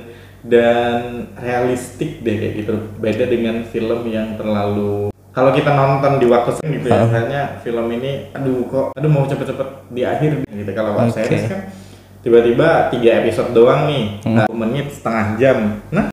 dan 0.47 1.01
realistik 1.35 2.23
deh 2.23 2.37
kayak 2.39 2.55
gitu. 2.63 2.75
Beda 3.03 3.25
dengan 3.27 3.67
film 3.67 4.01
yang 4.07 4.39
terlalu 4.39 5.11
kalau 5.35 5.51
kita 5.51 5.71
nonton 5.71 6.19
di 6.19 6.27
waktu 6.27 6.51
sing 6.59 6.79
gitu 6.79 6.91
ya, 6.91 7.07
misalnya 7.07 7.43
film 7.63 7.87
ini, 7.91 8.27
aduh 8.35 8.59
kok, 8.67 8.87
aduh 8.95 9.07
mau 9.07 9.23
cepet-cepet 9.23 9.69
di 9.91 10.03
akhir 10.03 10.43
gitu. 10.47 10.71
Kalau 10.71 10.95
web 10.95 11.11
Oke. 11.11 11.15
series 11.15 11.47
kan 11.47 11.61
tiba-tiba 12.21 12.89
tiga 12.89 13.11
episode 13.19 13.51
doang 13.51 13.87
nih, 13.87 14.05
Hmm. 14.23 14.35
nah, 14.35 14.47
menit 14.51 14.91
setengah 14.91 15.27
jam, 15.37 15.59
nah 15.89 16.11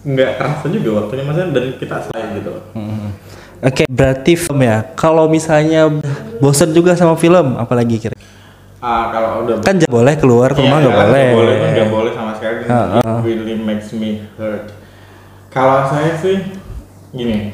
nggak 0.00 0.30
terasa 0.36 0.66
juga 0.68 0.90
waktunya 1.02 1.22
maksudnya 1.22 1.50
dan 1.52 1.64
kita 1.74 1.96
selesai 2.00 2.26
gitu. 2.36 2.52
Hmm. 2.72 3.10
Oke, 3.58 3.82
berarti 3.84 4.32
film 4.34 4.62
ya. 4.62 4.86
Kalau 4.94 5.26
misalnya 5.26 5.90
bosen 6.38 6.70
juga 6.70 6.94
sama 6.94 7.18
film, 7.18 7.58
apalagi 7.58 7.98
kira? 7.98 8.14
Ah 8.78 9.10
kalau 9.10 9.42
udah 9.42 9.58
Kan 9.58 9.74
jangan 9.76 9.90
boleh 9.92 10.14
keluar 10.14 10.54
ke 10.54 10.62
rumah 10.62 10.78
Iya, 10.78 10.86
nggak 10.86 10.94
kan 10.94 11.02
boleh. 11.04 11.26
boleh 11.34 11.54
kan 11.58 11.68
nggak 11.74 11.90
boleh 11.90 12.12
sama 12.14 12.30
sekali 12.30 12.54
dan 12.62 12.70
Heeh. 12.70 13.02
it 13.02 13.26
really 13.26 13.56
makes 13.58 13.90
me 13.90 14.22
hurt 14.38 14.70
kalau 15.50 15.82
saya 15.90 16.14
sih 16.14 16.38
gini 17.10 17.50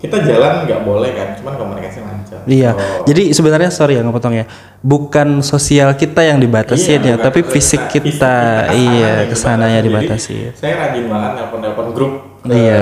kita 0.00 0.16
jalan 0.18 0.64
nggak 0.64 0.80
boleh 0.80 1.12
kan 1.12 1.28
cuman 1.36 1.54
komunikasi 1.54 2.00
lancar 2.00 2.40
Iya. 2.42 2.72
Oh. 2.72 3.04
Jadi 3.04 3.30
sebenarnya 3.30 3.68
sorry 3.68 3.94
ya 3.94 4.02
ngepotong 4.02 4.32
ya. 4.34 4.48
Bukan 4.80 5.44
sosial 5.44 5.92
kita 5.92 6.24
yang 6.24 6.38
dibatasin 6.38 6.98
Iya, 6.98 7.10
ya, 7.10 7.16
tapi 7.18 7.40
kesana- 7.40 7.52
fisik 7.52 7.82
kita, 7.86 8.08
ke 8.08 8.16
sana 8.16 8.72
iya 8.72 9.12
ke 9.22 9.36
sananya 9.36 9.78
Jadi, 9.78 9.88
dibatasi. 9.92 10.36
saya 10.54 10.74
rajin 10.78 11.04
banget 11.04 11.30
nelpon-nelpon 11.36 11.88
grup 11.92 12.12
ke 12.40 12.48
Iya. 12.50 12.80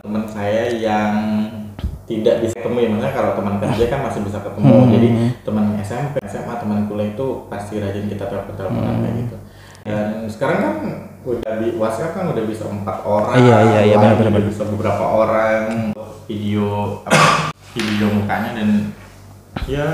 teman 0.00 0.24
saya 0.26 0.62
yang 0.72 1.14
tidak 2.04 2.38
bisa 2.40 2.54
ketemu 2.56 2.76
ya 2.76 2.88
maksudnya 2.88 3.12
kalau 3.12 3.30
teman 3.32 3.54
kerja 3.56 3.84
kan 3.88 4.00
masih 4.00 4.20
bisa 4.22 4.38
ketemu 4.40 4.74
Hmm. 4.76 4.90
jadi 4.92 5.08
teman 5.42 5.64
SMP 5.80 6.14
SMA 6.24 6.54
teman 6.56 6.78
kuliah 6.86 7.08
itu 7.08 7.26
pasti 7.46 7.78
rajin 7.78 8.06
kita 8.06 8.24
telepon-teleponan 8.24 8.90
Hmm. 8.92 9.02
kayak 9.02 9.14
gitu 9.20 9.36
dan 9.82 10.06
sekarang 10.26 10.58
kan 10.60 10.74
udah 11.24 11.52
di 11.58 11.68
WhatsApp 11.74 12.10
kan 12.12 12.24
udah 12.28 12.42
bisa 12.42 12.62
empat 12.64 13.02
orang 13.02 13.34
Iya, 13.36 13.56
iya, 13.64 13.80
iya, 13.84 13.96
benar-benar. 13.96 14.34
udah 14.34 14.44
bisa 14.44 14.62
beberapa 14.64 15.04
orang 15.04 15.62
video 16.26 17.00
apa, 17.06 17.54
video 17.74 18.06
mukanya 18.10 18.50
dan 18.58 18.68
ya 19.70 19.86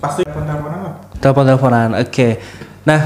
pasti 0.00 0.24
telepon-teleponan 0.24 0.80
lah 0.80 0.94
Telepon-teleponan. 1.16 1.88
Oke. 2.04 2.40
Nah, 2.84 3.00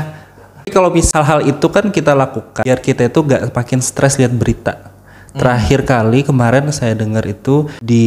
tapi 0.61 0.71
kalau 0.71 0.91
misal 0.91 1.23
hal 1.23 1.41
itu 1.47 1.67
kan 1.71 1.91
kita 1.91 2.15
lakukan 2.15 2.63
biar 2.67 2.79
kita 2.83 3.07
itu 3.07 3.19
gak 3.23 3.51
makin 3.55 3.79
stres 3.83 4.19
lihat 4.19 4.35
berita. 4.35 4.91
Terakhir 5.31 5.87
kali 5.87 6.27
kemarin 6.27 6.75
saya 6.75 6.99
dengar 6.99 7.23
itu 7.23 7.71
di 7.79 8.07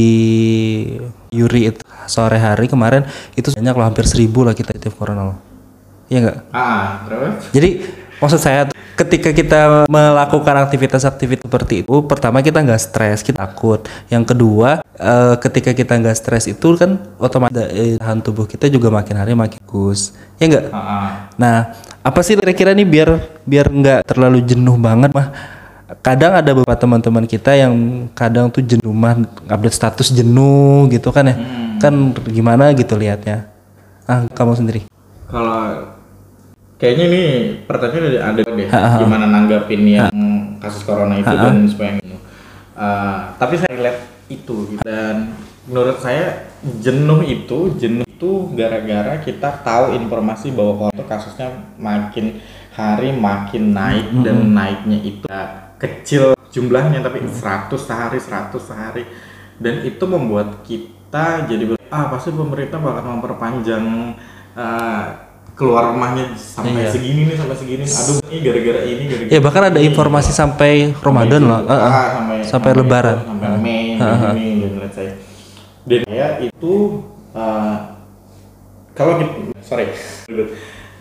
Yuri 1.32 1.72
itu 1.72 1.80
sore 2.04 2.36
hari 2.36 2.68
kemarin 2.68 3.08
itu 3.40 3.48
banyak 3.48 3.74
loh 3.80 3.88
hampir 3.88 4.04
seribu 4.04 4.44
lah 4.44 4.52
kita 4.52 4.76
aktif 4.76 4.92
corona 5.00 5.32
loh. 5.32 5.40
Iya 6.12 6.20
nggak? 6.20 6.38
ah 6.52 7.08
terus 7.08 7.48
Jadi 7.56 7.70
maksud 8.20 8.40
saya 8.44 8.68
tuh, 8.68 8.76
ketika 8.94 9.30
kita 9.34 9.62
melakukan 9.90 10.56
aktivitas-aktivitas 10.70 11.46
seperti 11.46 11.82
itu, 11.86 11.96
pertama 12.06 12.40
kita 12.46 12.62
nggak 12.62 12.82
stres, 12.82 13.26
kita 13.26 13.42
takut. 13.42 13.86
Yang 14.10 14.34
kedua, 14.34 14.82
eh, 14.98 15.36
ketika 15.42 15.74
kita 15.74 15.98
nggak 15.98 16.18
stres 16.18 16.46
itu 16.46 16.78
kan 16.78 17.02
otomatis 17.18 17.58
eh, 17.74 17.98
tahan 17.98 18.22
tubuh 18.22 18.46
kita 18.46 18.70
juga 18.70 18.94
makin 18.94 19.16
hari 19.18 19.34
makin 19.34 19.58
bagus, 19.66 20.14
ya 20.38 20.46
nggak? 20.50 20.66
ah, 20.70 20.78
ah. 20.78 21.10
Nah, 21.36 21.58
apa 22.06 22.20
sih 22.22 22.38
kira-kira 22.38 22.72
nih 22.78 22.86
biar 22.86 23.10
biar 23.44 23.68
nggak 23.70 24.00
terlalu 24.06 24.46
jenuh 24.46 24.78
banget 24.78 25.10
mah? 25.14 25.34
Kadang 26.02 26.34
ada 26.34 26.52
beberapa 26.58 26.74
teman-teman 26.74 27.30
kita 27.30 27.54
yang 27.54 28.08
kadang 28.18 28.50
tuh 28.50 28.66
jenuh 28.66 28.90
mah 28.90 29.14
update 29.46 29.78
status 29.78 30.10
jenuh 30.10 30.90
gitu 30.90 31.14
kan 31.14 31.30
ya? 31.30 31.36
Kan 31.78 32.18
gimana 32.30 32.74
gitu 32.74 32.98
liatnya? 32.98 33.50
Ah, 34.10 34.26
kamu 34.34 34.58
sendiri? 34.58 34.82
Kalau 35.30 35.93
kayaknya 36.84 37.06
ini 37.08 37.24
pertanyaan 37.64 38.12
ada, 38.12 38.20
ada 38.36 38.42
deh 38.44 38.68
gimana 39.00 39.26
nanggapin 39.32 39.88
yang 39.88 40.12
kasus 40.60 40.84
corona 40.84 41.16
itu 41.16 41.32
dan 41.32 41.64
supaya 41.64 41.96
gitu. 42.04 42.20
Uh, 42.76 43.32
tapi 43.40 43.56
saya 43.56 43.72
lihat 43.80 43.98
itu 44.28 44.76
gitu. 44.76 44.84
dan 44.84 45.32
menurut 45.64 46.04
saya 46.04 46.52
jenuh 46.84 47.24
itu 47.24 47.80
jenuh 47.80 48.04
itu 48.04 48.52
gara-gara 48.52 49.16
kita 49.24 49.64
tahu 49.64 49.96
informasi 49.96 50.52
bahwa 50.52 50.76
corona 50.76 50.96
itu 51.00 51.08
kasusnya 51.08 51.48
makin 51.80 52.44
hari 52.76 53.16
makin 53.16 53.72
naik 53.72 54.12
dan 54.20 54.52
naiknya 54.52 55.00
itu 55.00 55.24
uh, 55.32 55.80
kecil 55.80 56.36
jumlahnya 56.52 57.00
tapi 57.00 57.24
100 57.24 57.72
sehari 57.80 58.20
100 58.20 58.60
sehari. 58.60 59.04
Dan 59.56 59.88
itu 59.88 60.04
membuat 60.04 60.68
kita 60.68 61.48
jadi 61.48 61.80
ah 61.94 62.12
pasti 62.12 62.34
pemerintah 62.34 62.82
bakal 62.82 63.06
memperpanjang 63.16 64.18
uh, 64.58 65.33
keluar 65.54 65.94
rumahnya 65.94 66.34
sampai 66.34 66.82
Iya. 66.82 66.90
segini 66.90 67.22
nih 67.30 67.38
sampai 67.38 67.56
segini 67.56 67.84
aduh 67.86 68.18
ini 68.26 68.38
gara-gara 68.42 68.80
ini 68.84 69.04
gara-gara 69.06 69.32
Ya 69.32 69.40
bahkan 69.40 69.64
ada 69.70 69.80
ini. 69.80 69.88
informasi 69.90 70.32
sampai 70.34 70.92
Ramadan 70.98 71.42
Sampai 71.46 71.50
loh, 71.50 71.60
eh. 71.62 71.78
ah, 71.78 72.08
sampai, 72.10 72.38
sampai 72.42 72.72
Lebaran. 72.74 73.18
itu, 73.22 73.28
sampai 73.30 73.50
Mei 73.62 73.84
Juni 73.94 74.50
dan 74.60 74.74
let's 74.82 74.96
say 74.98 75.08
dan 75.84 76.02
ya 76.08 76.28
itu 76.40 76.74
uh, 77.36 77.76
kalau 78.94 79.20
kita 79.20 79.32
sorry. 79.60 79.90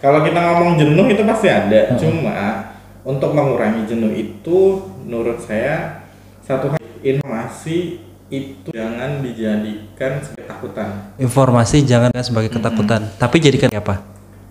Kalau 0.01 0.27
kita 0.27 0.35
ngomong 0.35 0.75
jenuh 0.75 1.07
itu 1.07 1.23
pasti 1.23 1.47
ada. 1.47 1.95
Cuma 1.95 2.75
untuk 3.03 3.31
mengurangi 3.31 3.87
jenuh 3.87 4.11
itu 4.11 4.59
menurut 5.07 5.39
saya 5.39 6.03
satu 6.43 6.75
hal 6.75 6.83
informasi 6.99 8.03
itu 8.27 8.69
jangan 8.75 9.23
dijadikan 9.23 10.19
sebagai 10.19 10.43
ketakutan. 10.43 10.89
Informasi 11.17 11.77
jangan 11.85 12.11
sebagai 12.19 12.51
ketakutan, 12.51 13.07
tapi 13.15 13.37
jadikan 13.39 13.71
apa? 13.71 14.03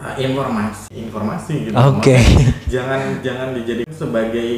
Ah, 0.02 0.18
informasi. 0.18 0.90
Informasi 0.90 1.54
gitu. 1.70 1.78
Oke. 1.78 2.18
Maksudnya 2.18 2.50
jangan 2.66 3.02
jangan 3.22 3.48
dijadikan 3.54 3.94
sebagai 3.94 4.50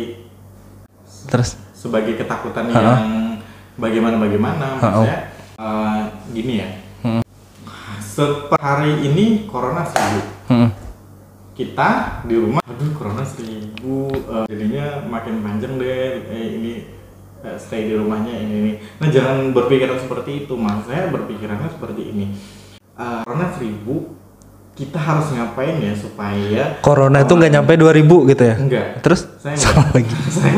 Terus? 1.27 1.59
sebagai 1.75 2.15
ketakutan 2.15 2.71
Ha-ha. 2.71 2.79
yang 2.79 3.03
bagaimana 3.75 4.15
bagaimana 4.15 4.65
Ha-ha. 4.73 4.79
maksudnya 4.79 5.17
eh, 5.59 6.01
gini 6.31 6.53
ya. 6.63 6.69
Seper 7.99 8.55
hari 8.55 9.03
ini 9.03 9.43
corona 9.43 9.83
seribu. 9.83 10.21
Hmm, 10.47 10.69
kita 11.51 11.89
di 12.23 12.35
rumah 12.37 12.61
aduh 12.63 12.93
corona 12.93 13.25
seribu 13.25 14.13
eh, 14.13 14.45
jadinya 14.47 15.03
makin 15.03 15.41
panjang 15.41 15.75
deh 15.75 16.23
eh, 16.23 16.47
ini 16.55 16.73
eh, 17.41 17.57
stay 17.57 17.91
di 17.91 17.99
rumahnya 17.99 18.31
ini 18.31 18.55
ini. 18.55 18.71
Nah 18.95 19.09
jangan 19.09 19.51
berpikiran 19.51 19.99
seperti 19.99 20.45
itu 20.45 20.53
mas. 20.55 20.87
Saya 20.87 21.11
berpikirannya 21.11 21.67
seperti 21.67 22.15
ini. 22.15 22.25
Eh, 22.93 23.19
corona 23.27 23.51
seribu 23.51 24.13
kita 24.73 24.97
harus 24.97 25.29
ngapain 25.37 25.77
ya 25.77 25.93
supaya 25.93 26.81
corona 26.81 27.21
itu 27.21 27.33
nggak 27.37 27.53
nyampe 27.53 27.73
2000 27.77 28.29
gitu 28.33 28.43
ya? 28.43 28.55
enggak. 28.57 28.87
Terus? 29.05 29.21
Saya 29.37 29.53
salah 29.53 29.87
lagi. 29.93 30.13
saya 30.41 30.57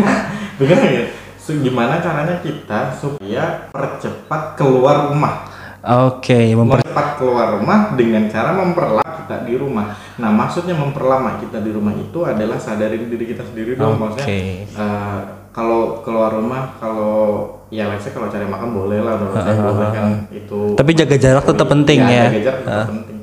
bukan 0.55 0.77
ya? 0.87 1.03
So, 1.35 1.53
gimana 1.61 2.01
caranya 2.01 2.41
kita 2.41 2.95
supaya 2.95 3.69
percepat 3.69 4.57
keluar 4.57 5.11
rumah? 5.11 5.45
Oke, 5.85 6.57
memper 6.57 6.81
mempercepat 6.81 7.07
keluar 7.21 7.61
rumah 7.61 7.93
dengan 7.93 8.25
cara 8.25 8.57
memperlama 8.57 9.11
kita 9.21 9.45
di 9.45 9.53
rumah. 9.53 9.93
Nah 10.17 10.33
maksudnya 10.33 10.73
memperlama 10.73 11.37
kita 11.37 11.61
di 11.61 11.69
rumah 11.69 11.93
itu 11.93 12.25
adalah 12.25 12.57
sadarin 12.57 13.05
diri 13.05 13.29
kita 13.29 13.45
sendiri 13.45 13.77
dong. 13.77 14.01
Maksudnya 14.01 14.25
Oke. 14.25 14.41
eh, 14.65 15.19
kalau 15.53 16.01
keluar 16.01 16.33
rumah 16.33 16.73
kalau 16.81 17.47
ya 17.69 17.87
let's 17.87 18.03
say 18.03 18.11
kalau 18.11 18.27
cari 18.27 18.43
makan 18.43 18.75
boleh 18.75 18.99
lah 18.99 19.15
saya 19.31 19.55
boleh 19.55 19.89
kan 19.93 20.11
itu 20.33 20.61
Tapi 20.75 20.91
jaga 20.91 21.15
jarak 21.15 21.45
tetap 21.47 21.67
penting 21.71 21.99
ya. 22.03 22.27
jaga 22.27 22.41
jarak 22.43 22.61
tetap 22.67 22.89
penting 22.91 23.14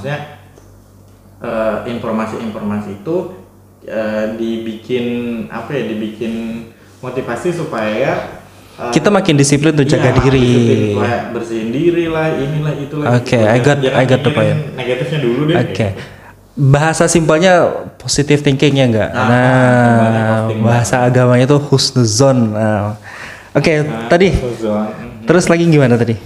Maksudnya 0.00 0.18
eh, 1.38 1.76
informasi-informasi 1.90 2.90
itu 2.98 3.16
eh, 3.82 4.26
dibikin 4.34 5.04
apa 5.46 5.70
ya 5.70 5.84
dibikin 5.86 6.32
motivasi 6.98 7.52
supaya 7.52 8.40
eh, 8.76 8.90
Kita 8.90 9.08
makin 9.08 9.36
disiplin 9.36 9.72
tuh 9.72 9.84
jaga 9.84 10.08
Iya, 10.10 10.20
diri. 10.22 10.40
disiplin, 10.40 10.80
kayak 10.98 11.22
bersihin 11.32 11.68
diri 11.70 12.04
lah, 12.06 12.32
inilah 12.32 12.74
itulah. 12.74 13.06
Oke, 13.14 13.36
gitu. 13.36 13.44
I 13.46 13.58
got- 13.58 13.84
I 13.84 14.04
got 14.04 14.20
the 14.20 14.32
point. 14.32 14.58
Negatifnya 14.72 15.18
dulu 15.20 15.40
deh. 15.46 15.56
Oke. 15.58 15.88
bahasa 16.52 17.04
simpelnya 17.06 17.72
positive 17.96 18.40
thinking 18.40 18.74
ya 18.74 18.84
enggak? 18.84 19.10
Nah, 19.10 19.22
Nah, 19.22 20.36
positive 20.44 20.60
bahasa 20.60 20.94
agamanya 21.00 21.44
itu 21.46 21.56
husnuzon. 21.56 22.52
Nah. 22.52 23.00
Oke, 23.50 23.80
tadi 24.06 24.28
Suzon. 24.30 24.84
Mhm. 24.84 25.24
terus 25.24 25.48
lagi 25.48 25.64
gimana 25.64 25.96
tadi? 25.96 26.20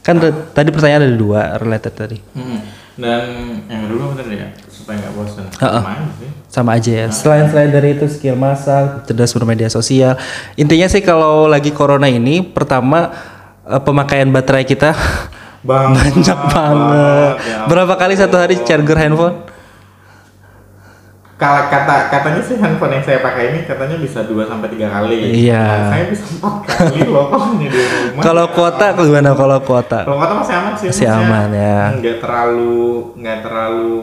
Kan 0.00 0.16
t- 0.16 0.30
tadi 0.50 0.70
pertanyaan 0.70 1.02
ada 1.04 1.12
dua 1.12 1.40
related 1.56 1.92
tadi. 1.92 2.18
Mhm. 2.30 2.58
Dan 3.00 3.24
yang 3.64 3.88
kedua 3.88 4.12
bener 4.12 4.26
ya, 4.28 4.46
supaya 4.68 5.00
nggak 5.00 5.14
bosan. 5.16 5.46
Sama 5.56 5.90
aja 5.96 6.04
sih. 6.20 6.30
Sama 6.46 6.70
aja 6.76 6.92
ya. 6.92 7.06
Selain 7.08 7.46
selain 7.48 7.70
dari 7.72 7.96
itu 7.96 8.04
skill 8.06 8.36
masak, 8.36 9.08
cerdas 9.08 9.32
bermedia 9.32 9.72
sosial. 9.72 10.20
Intinya 10.54 10.84
sih 10.86 11.00
kalau 11.00 11.48
lagi 11.48 11.72
corona 11.72 12.06
ini 12.06 12.44
pertama 12.44 13.10
eh, 13.64 13.80
pemakaian 13.80 14.28
baterai 14.28 14.68
kita 14.68 14.92
Bang, 15.60 15.92
banyak 15.96 16.38
banget. 16.52 17.34
ya 17.44 17.58
Berapa 17.68 17.94
kali 17.96 18.14
satu 18.16 18.36
hari 18.36 18.60
charger 18.64 18.96
handphone? 18.96 19.49
Kalau 21.40 21.72
kata 21.72 22.12
katanya 22.12 22.44
sih 22.44 22.60
handphone 22.60 23.00
yang 23.00 23.04
saya 23.08 23.24
pakai 23.24 23.48
ini 23.48 23.58
katanya 23.64 23.96
bisa 23.96 24.28
2 24.28 24.44
sampai 24.44 24.68
tiga 24.76 24.92
kali. 24.92 25.48
Iya. 25.48 25.64
Nah, 25.64 25.88
saya 25.88 26.04
bisa 26.12 26.24
empat 26.36 26.54
kali 26.68 27.00
loh 27.08 27.32
kalau 27.32 27.56
di 27.56 27.66
rumah. 27.72 28.20
Kalau 28.20 28.44
kuota 28.52 28.86
gimana 28.92 29.32
kalau 29.32 29.58
kuota? 29.64 30.04
Kalau 30.04 30.20
kota 30.20 30.34
masih 30.36 30.54
aman 30.60 30.72
sih. 30.76 30.86
Masih 30.92 31.08
aman, 31.08 31.48
ya. 31.48 31.96
Nggak 31.96 32.16
terlalu 32.20 33.16
nggak 33.16 33.38
terlalu 33.40 33.96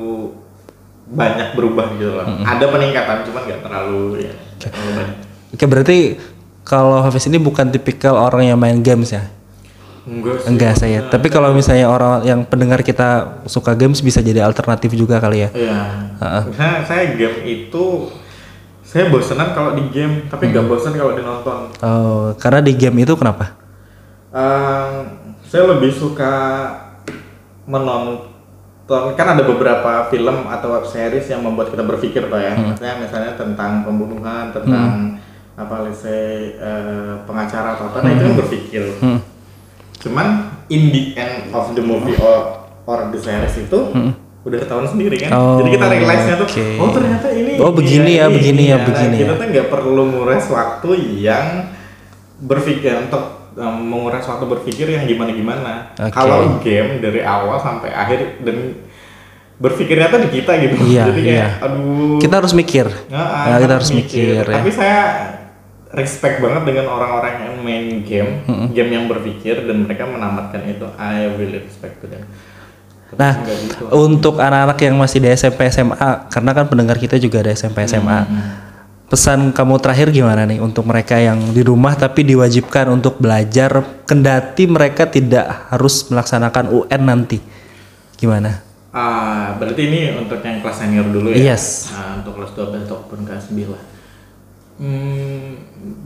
banyak 1.14 1.48
berubah 1.54 1.86
gitu 1.94 2.12
loh. 2.18 2.26
Ada 2.26 2.66
peningkatan 2.74 3.18
cuman 3.30 3.42
nggak 3.46 3.62
terlalu 3.62 4.04
ya. 4.26 4.34
terlalu 4.58 4.90
banyak. 4.98 5.18
Oke, 5.54 5.66
berarti 5.70 5.98
kalau 6.66 7.06
Hafiz 7.06 7.30
ini 7.30 7.38
bukan 7.38 7.70
tipikal 7.70 8.18
orang 8.18 8.50
yang 8.50 8.58
main 8.58 8.82
games 8.82 9.14
ya? 9.14 9.30
Enggak 10.08 10.36
sih. 10.40 10.48
Enggak 10.48 10.74
saya. 10.80 11.00
Tapi 11.12 11.28
kalau 11.28 11.52
misalnya 11.52 11.92
orang 11.92 12.24
yang 12.24 12.48
pendengar 12.48 12.80
kita 12.80 13.44
suka 13.44 13.76
games 13.76 14.00
bisa 14.00 14.24
jadi 14.24 14.40
alternatif 14.40 14.96
juga 14.96 15.20
kali 15.20 15.44
ya. 15.44 15.50
Iya. 15.52 15.80
Ha-ha. 16.24 16.40
Misalnya 16.48 16.80
saya 16.88 17.04
game 17.20 17.44
itu 17.44 17.84
saya 18.88 19.12
bosenan 19.12 19.52
kalau 19.52 19.76
di 19.76 19.84
game, 19.92 20.32
tapi 20.32 20.48
nggak 20.48 20.64
bosan 20.64 20.96
kalau 20.96 21.12
di 21.12 21.22
nonton. 21.22 21.60
Oh, 21.84 22.32
karena 22.40 22.64
di 22.64 22.72
game 22.72 23.04
itu 23.04 23.20
kenapa? 23.20 23.52
Eh, 24.32 24.96
saya 25.44 25.64
lebih 25.76 25.92
suka 25.92 26.34
menonton 27.68 28.36
kan 29.20 29.36
ada 29.36 29.44
beberapa 29.44 30.08
film 30.08 30.48
atau 30.48 30.80
web 30.80 30.88
series 30.88 31.28
yang 31.28 31.44
membuat 31.44 31.68
kita 31.68 31.84
berpikir 31.84 32.32
toh 32.32 32.40
ya 32.40 32.56
maksudnya 32.56 32.96
misalnya 33.04 33.36
tentang 33.36 33.84
pembunuhan 33.84 34.56
tentang 34.56 35.20
apa 35.60 35.76
let's 35.84 36.00
say 36.08 36.56
eh, 36.56 37.14
pengacara 37.28 37.76
atau 37.76 37.92
apa 37.92 38.00
nah 38.00 38.12
itu 38.16 38.24
kan 38.24 38.36
berpikir 38.40 38.84
Hmm. 39.04 39.20
Cuman 39.98 40.28
in 40.68 40.90
the 40.90 41.04
end 41.14 41.50
of 41.52 41.74
the 41.74 41.82
movie 41.82 42.14
or 42.18 42.64
or 42.84 43.10
the 43.10 43.18
series 43.18 43.56
itu 43.58 43.80
udah 44.42 44.58
ketahuan 44.58 44.88
sendiri 44.88 45.20
kan 45.20 45.30
Oh, 45.32 45.60
jadi 45.60 45.76
kita 45.76 45.86
realize 45.92 46.24
nya 46.24 46.36
tuh 46.36 46.48
oke. 46.48 46.66
oh 46.80 46.90
ternyata 46.90 47.28
ini 47.30 47.52
Oh, 47.58 47.72
begini 47.72 48.12
ya, 48.16 48.26
ini, 48.26 48.36
begini 48.40 48.64
ya, 48.66 48.78
Nah, 48.78 48.86
begini 48.86 49.16
kita 49.18 49.34
ya. 49.34 49.40
tuh 49.40 49.48
nggak 49.50 49.68
perlu 49.68 50.04
nguras 50.08 50.46
waktu 50.48 50.90
yang 51.20 51.48
berpikir 52.38 52.94
untuk 53.02 53.24
um, 53.58 53.76
menguras 53.84 54.24
waktu 54.24 54.46
berpikir 54.46 54.88
yang 54.88 55.04
gimana 55.04 55.32
gimana. 55.34 55.72
Oke. 55.98 56.14
Kalau 56.14 56.62
game 56.62 57.02
dari 57.02 57.26
awal 57.26 57.58
sampai 57.58 57.90
akhir 57.90 58.46
dan 58.46 58.78
berpikirnya 59.58 60.08
tuh 60.08 60.22
di 60.22 60.30
kita 60.32 60.52
gitu. 60.62 60.76
Iya, 60.86 61.04
Jadi 61.10 61.22
kayak 61.26 61.34
iya. 61.34 61.48
aduh. 61.60 62.22
Kita 62.22 62.34
harus 62.38 62.54
mikir. 62.54 62.86
Nah, 63.10 63.50
Nah, 63.50 63.58
kita 63.58 63.74
harus 63.74 63.92
mikir, 63.92 64.46
ya. 64.46 64.62
Tapi 64.62 64.70
saya 64.70 65.02
respect 65.96 66.44
banget 66.44 66.64
dengan 66.68 66.92
orang-orang 66.92 67.48
yang 67.48 67.56
main 67.64 67.86
game, 68.04 68.32
game 68.76 68.92
yang 68.92 69.06
berpikir 69.08 69.64
dan 69.64 69.88
mereka 69.88 70.04
menamatkan 70.04 70.64
itu. 70.68 70.88
I 71.00 71.32
really 71.40 71.64
respect 71.64 72.04
to 72.04 72.12
them. 72.12 72.28
Nah, 73.16 73.40
gitu. 73.48 73.88
untuk 73.96 74.36
anak-anak 74.36 74.76
yang 74.84 75.00
masih 75.00 75.24
di 75.24 75.32
SMP 75.32 75.72
SMA, 75.72 76.28
karena 76.28 76.52
kan 76.52 76.66
pendengar 76.68 77.00
kita 77.00 77.16
juga 77.16 77.40
ada 77.40 77.56
SMP 77.56 77.88
SMA. 77.88 78.28
Pesan 79.08 79.56
kamu 79.56 79.80
terakhir 79.80 80.12
gimana 80.12 80.44
nih 80.44 80.60
untuk 80.60 80.84
mereka 80.84 81.16
yang 81.16 81.40
di 81.56 81.64
rumah 81.64 81.96
tapi 81.96 82.28
diwajibkan 82.28 82.92
untuk 82.92 83.16
belajar 83.24 84.04
kendati 84.04 84.68
mereka 84.68 85.08
tidak 85.08 85.72
harus 85.72 86.12
melaksanakan 86.12 86.76
UN 86.76 87.02
nanti. 87.08 87.40
Gimana? 88.20 88.60
Ah, 88.92 89.56
berarti 89.56 89.88
ini 89.88 90.12
untuk 90.12 90.44
yang 90.44 90.60
kelas 90.60 90.84
senior 90.84 91.08
dulu 91.08 91.32
ya? 91.32 91.56
Yes. 91.56 91.96
Nah, 91.96 92.20
untuk 92.20 92.36
kelas 92.36 92.52
12 92.52 92.84
ataupun 92.84 93.24
kelas 93.24 93.48
9. 93.48 93.97
Hmm, 94.78 95.58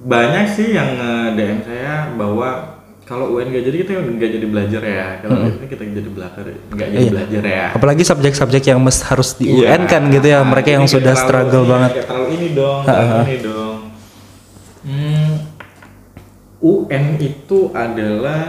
banyak 0.02 0.46
sih 0.50 0.72
yang 0.72 0.96
DM 1.34 1.60
saya 1.62 2.16
bahwa 2.16 2.80
kalau 3.04 3.36
UN 3.36 3.52
gak 3.52 3.68
jadi 3.68 3.78
kita 3.84 3.92
nggak 3.94 4.32
jadi 4.32 4.48
belajar 4.48 4.82
ya. 4.82 5.08
Kalau 5.20 5.36
ini 5.44 5.68
kita 5.68 5.84
jadi 5.84 6.08
belajar, 6.08 6.44
nggak 6.48 6.88
jadi 6.88 7.04
Iya. 7.04 7.12
belajar 7.12 7.44
ya. 7.44 7.66
Apalagi 7.76 8.04
subjek-subjek 8.04 8.64
yang 8.66 8.80
mes- 8.80 9.04
harus 9.04 9.36
di 9.36 9.52
Iya. 9.52 9.76
UN 9.76 9.82
kan 9.86 10.02
gitu 10.08 10.24
ya, 10.26 10.40
mereka 10.42 10.70
jadi 10.70 10.76
yang 10.80 10.86
sudah 10.88 11.12
terlalu 11.12 11.26
struggle 11.26 11.62
ini, 11.62 11.70
banget. 11.70 11.92
terlalu 12.02 12.28
ini 12.30 12.48
dong, 12.54 12.82
terlalu 12.86 13.20
ini 13.22 13.38
dong. 13.42 13.78
Hmm, 14.82 15.32
UN 16.62 17.06
itu 17.20 17.60
adalah 17.72 18.44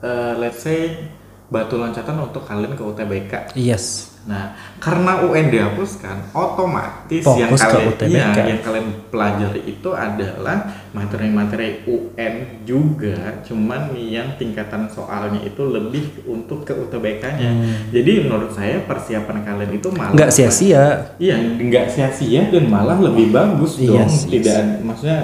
eh, 0.00 0.32
let's 0.36 0.60
say 0.60 1.08
batu 1.46 1.76
loncatan 1.76 2.18
untuk 2.20 2.42
kalian 2.42 2.74
ke 2.74 2.82
UTBK. 2.82 3.32
Yes. 3.54 4.12
Nah, 4.24 4.56
karena 4.80 5.20
UN 5.20 5.52
dihapuskan, 5.52 6.32
otomatis 6.32 7.20
Fokus 7.20 7.44
yang 7.44 7.52
kalian 7.52 8.08
iya, 8.08 8.56
yang 8.56 8.60
kalian 8.64 8.88
pelajari 9.12 9.60
itu 9.68 9.92
adalah 9.92 10.64
materi-materi 10.96 11.84
UN 11.84 12.64
juga, 12.64 13.44
cuman 13.44 13.92
yang 13.92 14.32
tingkatan 14.40 14.88
soalnya 14.88 15.44
itu 15.44 15.60
lebih 15.68 16.24
untuk 16.24 16.64
ke 16.64 16.72
UTBK-nya. 16.72 17.50
Jadi 17.92 18.12
menurut 18.24 18.48
saya 18.48 18.80
persiapan 18.88 19.44
kalian 19.44 19.72
itu 19.76 19.88
malah 19.92 20.12
Hmm. 20.14 20.16
Nggak 20.16 20.32
sia-sia. 20.32 20.84
Iya, 21.20 21.36
nggak 21.60 21.86
sia-sia 21.92 22.48
dan 22.48 22.64
malah 22.72 22.96
lebih 22.96 23.28
bagus 23.28 23.76
Iya 23.76 24.08
dong. 24.08 24.08
Tidak 24.08 24.62
maksudnya 24.88 25.20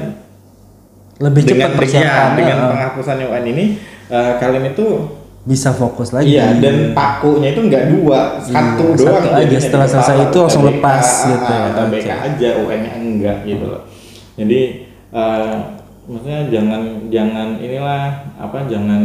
Lebih 1.21 1.43
cepat 1.45 1.57
dengan, 1.57 1.71
persiapannya. 1.77 2.37
dengan 2.37 2.59
penghapusan 2.73 3.17
UN 3.29 3.45
ini 3.49 3.65
eh, 4.09 4.33
kalian 4.41 4.73
itu 4.73 5.20
bisa 5.43 5.73
fokus 5.73 6.11
lagi. 6.11 6.37
Iya, 6.37 6.61
dan 6.61 6.93
pakunya 6.93 7.51
itu 7.51 7.61
nggak 7.63 7.85
dua, 7.91 8.39
satu 8.41 8.85
Iya, 8.87 8.97
doang. 8.99 9.17
satu 9.17 9.29
aja. 9.33 9.57
Setelah 9.59 9.87
selesai 9.89 10.17
itu 10.23 10.37
langsung 10.39 10.63
UTBK, 10.63 10.77
lepas 10.77 11.07
gitu 11.25 11.51
ya. 11.51 11.63
UTBK 11.67 11.97
Oke. 12.05 12.13
aja, 12.23 12.49
UN-nya 12.61 12.93
enggak 12.95 13.37
gitu 13.45 13.65
loh. 13.67 13.83
Jadi 14.35 14.61
eh, 15.11 15.55
maksudnya 16.05 16.41
jangan 16.47 16.81
jangan 17.09 17.49
inilah 17.57 18.03
apa 18.37 18.59
jangan 18.67 19.01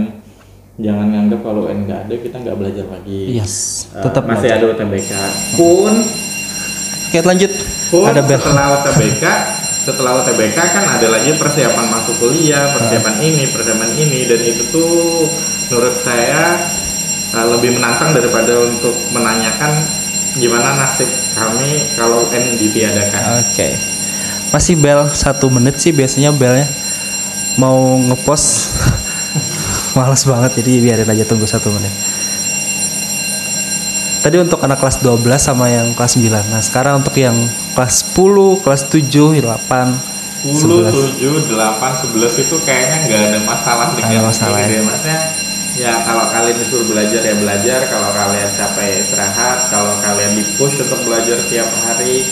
jangan 0.75 1.07
nganggap 1.07 1.39
kalau 1.39 1.65
UN 1.65 1.87
nggak 1.87 1.99
ada 2.03 2.15
kita 2.17 2.35
nggak 2.37 2.57
belajar 2.57 2.85
lagi. 2.85 3.19
Yes, 3.31 3.87
tetap 3.93 4.23
masih 4.25 4.49
ada 4.49 4.65
UTBK. 4.67 5.11
Pun 5.55 5.93
Oke, 7.05 7.19
lanjut. 7.23 7.51
pun 7.87 8.03
Ada 8.03 8.21
bel. 8.21 8.35
setelah 8.35 8.65
UTBK 8.75 9.23
setelah 9.85 10.11
UTBK 10.19 10.57
kan 10.57 10.83
ada 10.89 11.07
lagi 11.07 11.31
persiapan 11.31 11.85
masuk 11.87 12.17
kuliah 12.17 12.73
persiapan 12.73 13.15
ini 13.21 13.45
persiapan 13.47 13.89
ini 13.93 14.19
dan 14.25 14.41
itu 14.41 14.63
tuh 14.67 15.29
menurut 15.69 15.95
saya 15.97 16.59
uh, 17.33 17.45
lebih 17.57 17.75
menantang 17.77 18.13
daripada 18.13 18.53
untuk 18.61 18.93
menanyakan 19.11 19.71
gimana 20.35 20.75
nasib 20.75 21.07
kami 21.31 21.79
kalau 21.95 22.27
UN 22.27 22.59
ditiadakan 22.59 23.39
Oke. 23.39 23.69
Masih 24.51 24.75
bel 24.79 25.07
satu 25.11 25.51
menit 25.51 25.79
sih 25.79 25.91
biasanya 25.91 26.31
belnya. 26.31 26.67
Mau 27.59 27.99
ngepost 27.99 28.75
Males 29.95 30.23
banget 30.27 30.59
jadi 30.59 30.83
biarin 30.83 31.07
aja 31.07 31.23
tunggu 31.23 31.47
satu 31.47 31.71
menit. 31.71 31.91
Tadi 34.25 34.41
untuk 34.41 34.57
anak 34.65 34.81
kelas 34.81 35.05
12 35.05 35.21
sama 35.37 35.69
yang 35.69 35.93
kelas 35.93 36.17
9. 36.17 36.49
Nah, 36.49 36.57
sekarang 36.57 36.97
untuk 37.05 37.13
yang 37.13 37.37
kelas 37.77 38.09
10, 38.17 38.57
kelas 38.65 38.81
7, 38.89 39.37
8, 39.37 39.93
10, 40.49 40.81
11. 40.81 41.21
7, 41.21 41.53
8, 41.53 42.09
11 42.09 42.43
itu 42.43 42.55
kayaknya 42.65 42.97
nggak 43.05 43.21
ada 43.21 43.39
masalah 43.45 43.87
dengan 43.93 44.09
ada 44.09 44.21
masalah 44.25 44.57
ya. 44.65 44.81
Maksudnya 44.81 45.19
ya 45.75 46.03
kalau 46.07 46.25
kalian 46.31 46.57
disuruh 46.59 46.87
belajar 46.87 47.21
ya 47.21 47.35
belajar, 47.35 47.79
kalau 47.91 48.09
kalian 48.15 48.49
capek 48.55 48.85
ya 48.87 48.97
istirahat, 49.03 49.59
kalau 49.67 49.93
kalian 49.99 50.33
di 50.39 50.43
push 50.55 50.79
untuk 50.79 50.99
belajar 51.03 51.37
tiap 51.51 51.67
hari, 51.83 52.23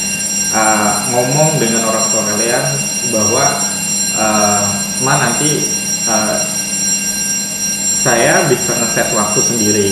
uh, 0.55 0.91
ngomong 1.11 1.59
dengan 1.59 1.83
orang 1.87 2.05
tua 2.09 2.23
kalian 2.33 2.63
bahwa 3.11 3.45
uh, 4.15 4.63
ma 5.03 5.13
nanti 5.19 5.67
uh, 6.07 6.39
saya 7.93 8.47
bisa 8.47 8.75
ngeset 8.79 9.07
waktu 9.15 9.39
sendiri. 9.39 9.89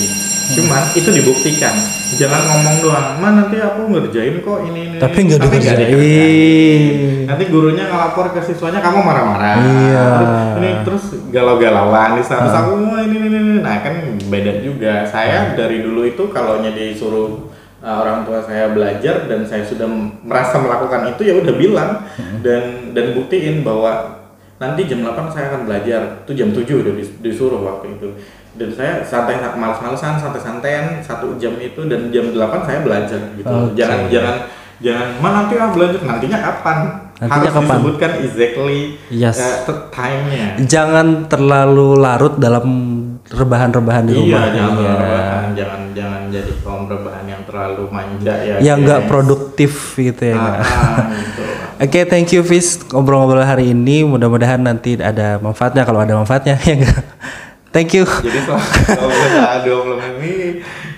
Cuman 0.51 0.83
itu 0.99 1.11
dibuktikan. 1.11 1.79
Jangan 2.11 2.41
ngomong 2.43 2.75
doang. 2.83 3.07
Ma 3.23 3.29
nanti 3.31 3.57
aku 3.59 3.81
ngerjain 3.87 4.43
kok 4.43 4.59
ini 4.67 4.79
ini. 4.91 4.97
Tapi 4.99 5.17
ini." 5.19 5.27
nggak 5.31 5.39
dikerjain. 5.47 6.81
Nanti 7.27 7.43
gurunya 7.47 7.87
ngelapor 7.87 8.35
ke 8.35 8.41
siswanya 8.43 8.83
kamu 8.83 8.99
marah-marah. 8.99 9.55
Iya. 9.59 10.05
Terus, 10.11 10.31
ini 10.59 10.69
terus 10.83 11.03
galau-galauan 11.31 12.19
di 12.19 12.23
status 12.23 12.51
aku 12.51 12.71
"Wah, 12.83 12.99
ini, 13.07 13.15
ini 13.15 13.37
ini. 13.39 13.53
Nah 13.63 13.79
kan 13.79 13.95
beda 14.27 14.59
juga. 14.59 15.07
Saya 15.07 15.55
dari 15.55 15.79
dulu 15.79 16.03
itu 16.03 16.23
kalau 16.35 16.59
disuruh 16.61 17.47
uh, 17.79 17.95
orang 18.03 18.27
tua 18.27 18.43
saya 18.43 18.71
belajar 18.71 19.25
dan 19.31 19.47
saya 19.47 19.63
sudah 19.63 19.87
merasa 20.21 20.59
melakukan 20.59 21.15
itu 21.15 21.21
ya 21.25 21.33
udah 21.39 21.53
bilang 21.55 21.91
dan 22.43 22.93
dan 22.93 23.15
buktiin 23.15 23.63
bahwa 23.63 24.21
nanti 24.61 24.85
jam 24.85 25.01
8 25.01 25.33
saya 25.33 25.45
akan 25.55 25.61
belajar. 25.65 26.21
Itu 26.27 26.31
jam 26.37 26.53
7 26.53 26.67
udah 26.85 26.93
dis- 26.93 27.17
disuruh 27.23 27.61
waktu 27.63 27.97
itu. 27.97 28.07
Dan 28.51 28.69
saya 28.69 28.93
santai 29.01 29.39
malas-malesan 29.39 30.15
santai-santaian 30.15 30.99
satu 30.99 31.35
jam 31.35 31.55
itu 31.55 31.87
dan 31.87 32.09
jam 32.09 32.29
8 32.29 32.37
saya 32.61 32.79
belajar 32.79 33.21
gitu 33.33 33.47
Oke. 33.47 33.73
jangan 33.73 33.99
jangan 34.07 34.35
jangan 34.77 35.07
mana 35.17 35.33
nanti 35.41 35.55
ah 35.55 35.69
belajar 35.69 36.01
nantinya 36.01 36.39
kapan 36.41 36.77
Nantinya 37.15 37.37
harus 37.39 37.53
kapan? 37.53 37.69
disebutkan 37.77 38.11
exactly 38.19 38.79
Yes. 39.07 39.37
te- 39.61 39.85
time-nya 39.89 40.57
Jangan 40.59 41.07
terlalu 41.27 41.93
larut 41.95 42.33
dalam 42.35 42.65
rebahan-rebahan 43.23 44.03
di 44.03 44.17
iya 44.17 44.17
rumah. 44.17 44.45
jangan 44.49 44.73
Iya. 44.73 44.89
rebahan, 44.97 45.45
jangan 45.53 45.81
jangan 45.93 46.21
jadi 46.27 46.51
kaum 46.59 46.83
rebahan 46.87 47.25
yang 47.27 47.41
terlalu 47.45 47.83
manja 47.87 48.33
ya 48.35 48.55
Yang 48.59 48.77
nggak 48.81 49.01
produktif 49.05 49.71
gitu 49.95 50.23
ya. 50.25 50.35
Ah, 50.35 50.57
ah, 50.57 50.97
gitu. 51.13 51.41
Oke, 51.79 51.99
thank 52.03 52.29
you 52.31 52.41
Fis 52.41 52.81
ngobrol-ngobrol 52.83 53.41
hari 53.43 53.69
ini. 53.69 54.01
Mudah-mudahan 54.01 54.57
nanti 54.59 54.97
ada 54.97 55.37
manfaatnya 55.37 55.81
kalau 55.81 56.01
ada 56.01 56.13
manfaatnya 56.15 56.57
ya 56.65 56.73
enggak. 56.75 57.05
Thank 57.71 57.95
you. 57.95 58.03
jadi 58.03 58.39
20 58.43 59.95
menit 59.95 60.15
ini 60.19 60.35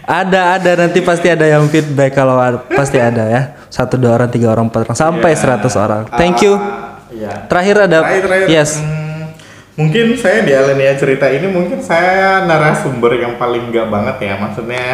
Ada 0.02 0.58
ada 0.58 0.72
nanti 0.76 1.00
pasti 1.00 1.30
ada 1.30 1.46
yang 1.46 1.64
feedback 1.66 2.12
kalau 2.12 2.36
ada- 2.36 2.60
pasti 2.68 2.98
ada 2.98 3.24
ya. 3.24 3.42
Satu 3.70 3.96
dua 3.96 4.14
orang, 4.14 4.28
tiga 4.28 4.52
orang, 4.52 4.68
empat 4.68 4.84
orang 4.84 4.98
sampai 4.98 5.32
ya, 5.32 5.40
100 5.40 5.74
orang. 5.76 6.04
Thank 6.12 6.44
you. 6.44 6.54
ah, 6.54 7.00
iya. 7.08 7.48
Terakhir 7.48 7.76
ada 7.80 7.98
Terakhir, 8.02 8.24
terakhir. 8.26 8.48
yes. 8.50 8.70
Hmm, 8.78 9.32
mungkin 9.74 10.06
saya 10.14 10.42
di 10.42 10.52
Alenia 10.52 10.94
cerita 10.94 11.26
ini 11.28 11.48
mungkin 11.48 11.80
saya 11.80 12.44
narasumber 12.44 13.16
yang 13.16 13.38
paling 13.38 13.70
enggak 13.70 13.88
banget 13.88 14.18
ya 14.22 14.34
maksudnya 14.38 14.86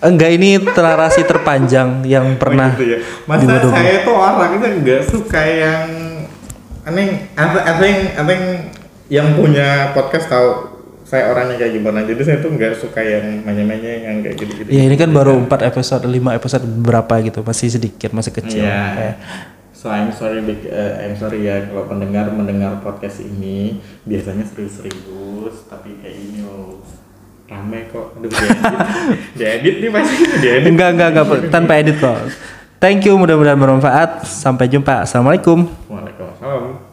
Enggak 0.00 0.30
ini 0.32 0.56
narasi 0.56 1.22
terpanjang 1.22 2.04
yang 2.04 2.36
pernah 2.36 2.72
gitu 2.74 2.84
ya. 2.86 2.98
Masa 3.24 3.40
dibodoh- 3.44 3.70
saya 3.70 3.94
tuh 4.00 4.14
orangnya 4.14 4.68
nggak 4.76 5.02
suka 5.06 5.40
yang 5.40 5.84
aneh 6.82 7.32
I, 7.32 7.44
I 7.44 7.72
think 7.76 7.96
I 8.12 8.22
think 8.24 8.42
yang 9.08 9.34
punya 9.34 9.92
podcast 9.92 10.26
tahu 10.26 10.48
saya 11.10 11.26
orangnya 11.34 11.58
kayak 11.58 11.74
gimana 11.74 12.06
jadi 12.06 12.22
saya 12.22 12.38
tuh 12.38 12.54
nggak 12.54 12.78
suka 12.78 13.02
yang 13.02 13.42
manya-manya 13.42 13.90
yang 14.06 14.22
kayak 14.22 14.38
gitu-gitu 14.38 14.70
Ya 14.70 14.86
ini 14.86 14.94
kan 14.94 15.10
baru 15.10 15.42
4 15.42 15.66
episode, 15.66 16.06
5 16.06 16.38
episode 16.38 16.62
berapa 16.62 17.14
gitu, 17.26 17.42
masih 17.42 17.66
sedikit, 17.66 18.14
masih 18.14 18.30
kecil. 18.30 18.62
Iya. 18.62 18.82
Kayak, 18.94 19.16
So 19.80 19.88
I'm 19.88 20.12
sorry, 20.12 20.44
big, 20.44 20.68
eh, 20.68 21.08
I'm 21.08 21.16
sorry 21.16 21.40
ya 21.40 21.64
kalau 21.64 21.88
pendengar 21.88 22.28
mendengar 22.28 22.84
podcast 22.84 23.24
ini 23.24 23.80
biasanya 24.04 24.44
serius-serius, 24.44 25.66
tapi 25.72 25.96
kayak 26.04 26.20
ini 26.20 26.44
loh 26.44 26.84
rame 27.48 27.88
kok, 27.88 28.12
aduh 28.20 28.28
diedit, 28.28 28.76
diedit 29.40 29.74
nih 29.80 29.90
pasti 29.90 30.14
diedit. 30.36 30.68
enggak, 30.68 30.88
enggak, 30.94 31.08
enggak, 31.16 31.26
tanpa 31.48 31.80
edit 31.80 31.96
kok. 31.96 32.28
Thank 32.76 33.08
you, 33.08 33.16
mudah-mudahan 33.16 33.56
bermanfaat. 33.56 34.28
Sampai 34.28 34.68
jumpa. 34.68 35.08
Assalamualaikum. 35.08 35.64
Waalaikumsalam. 35.88 36.89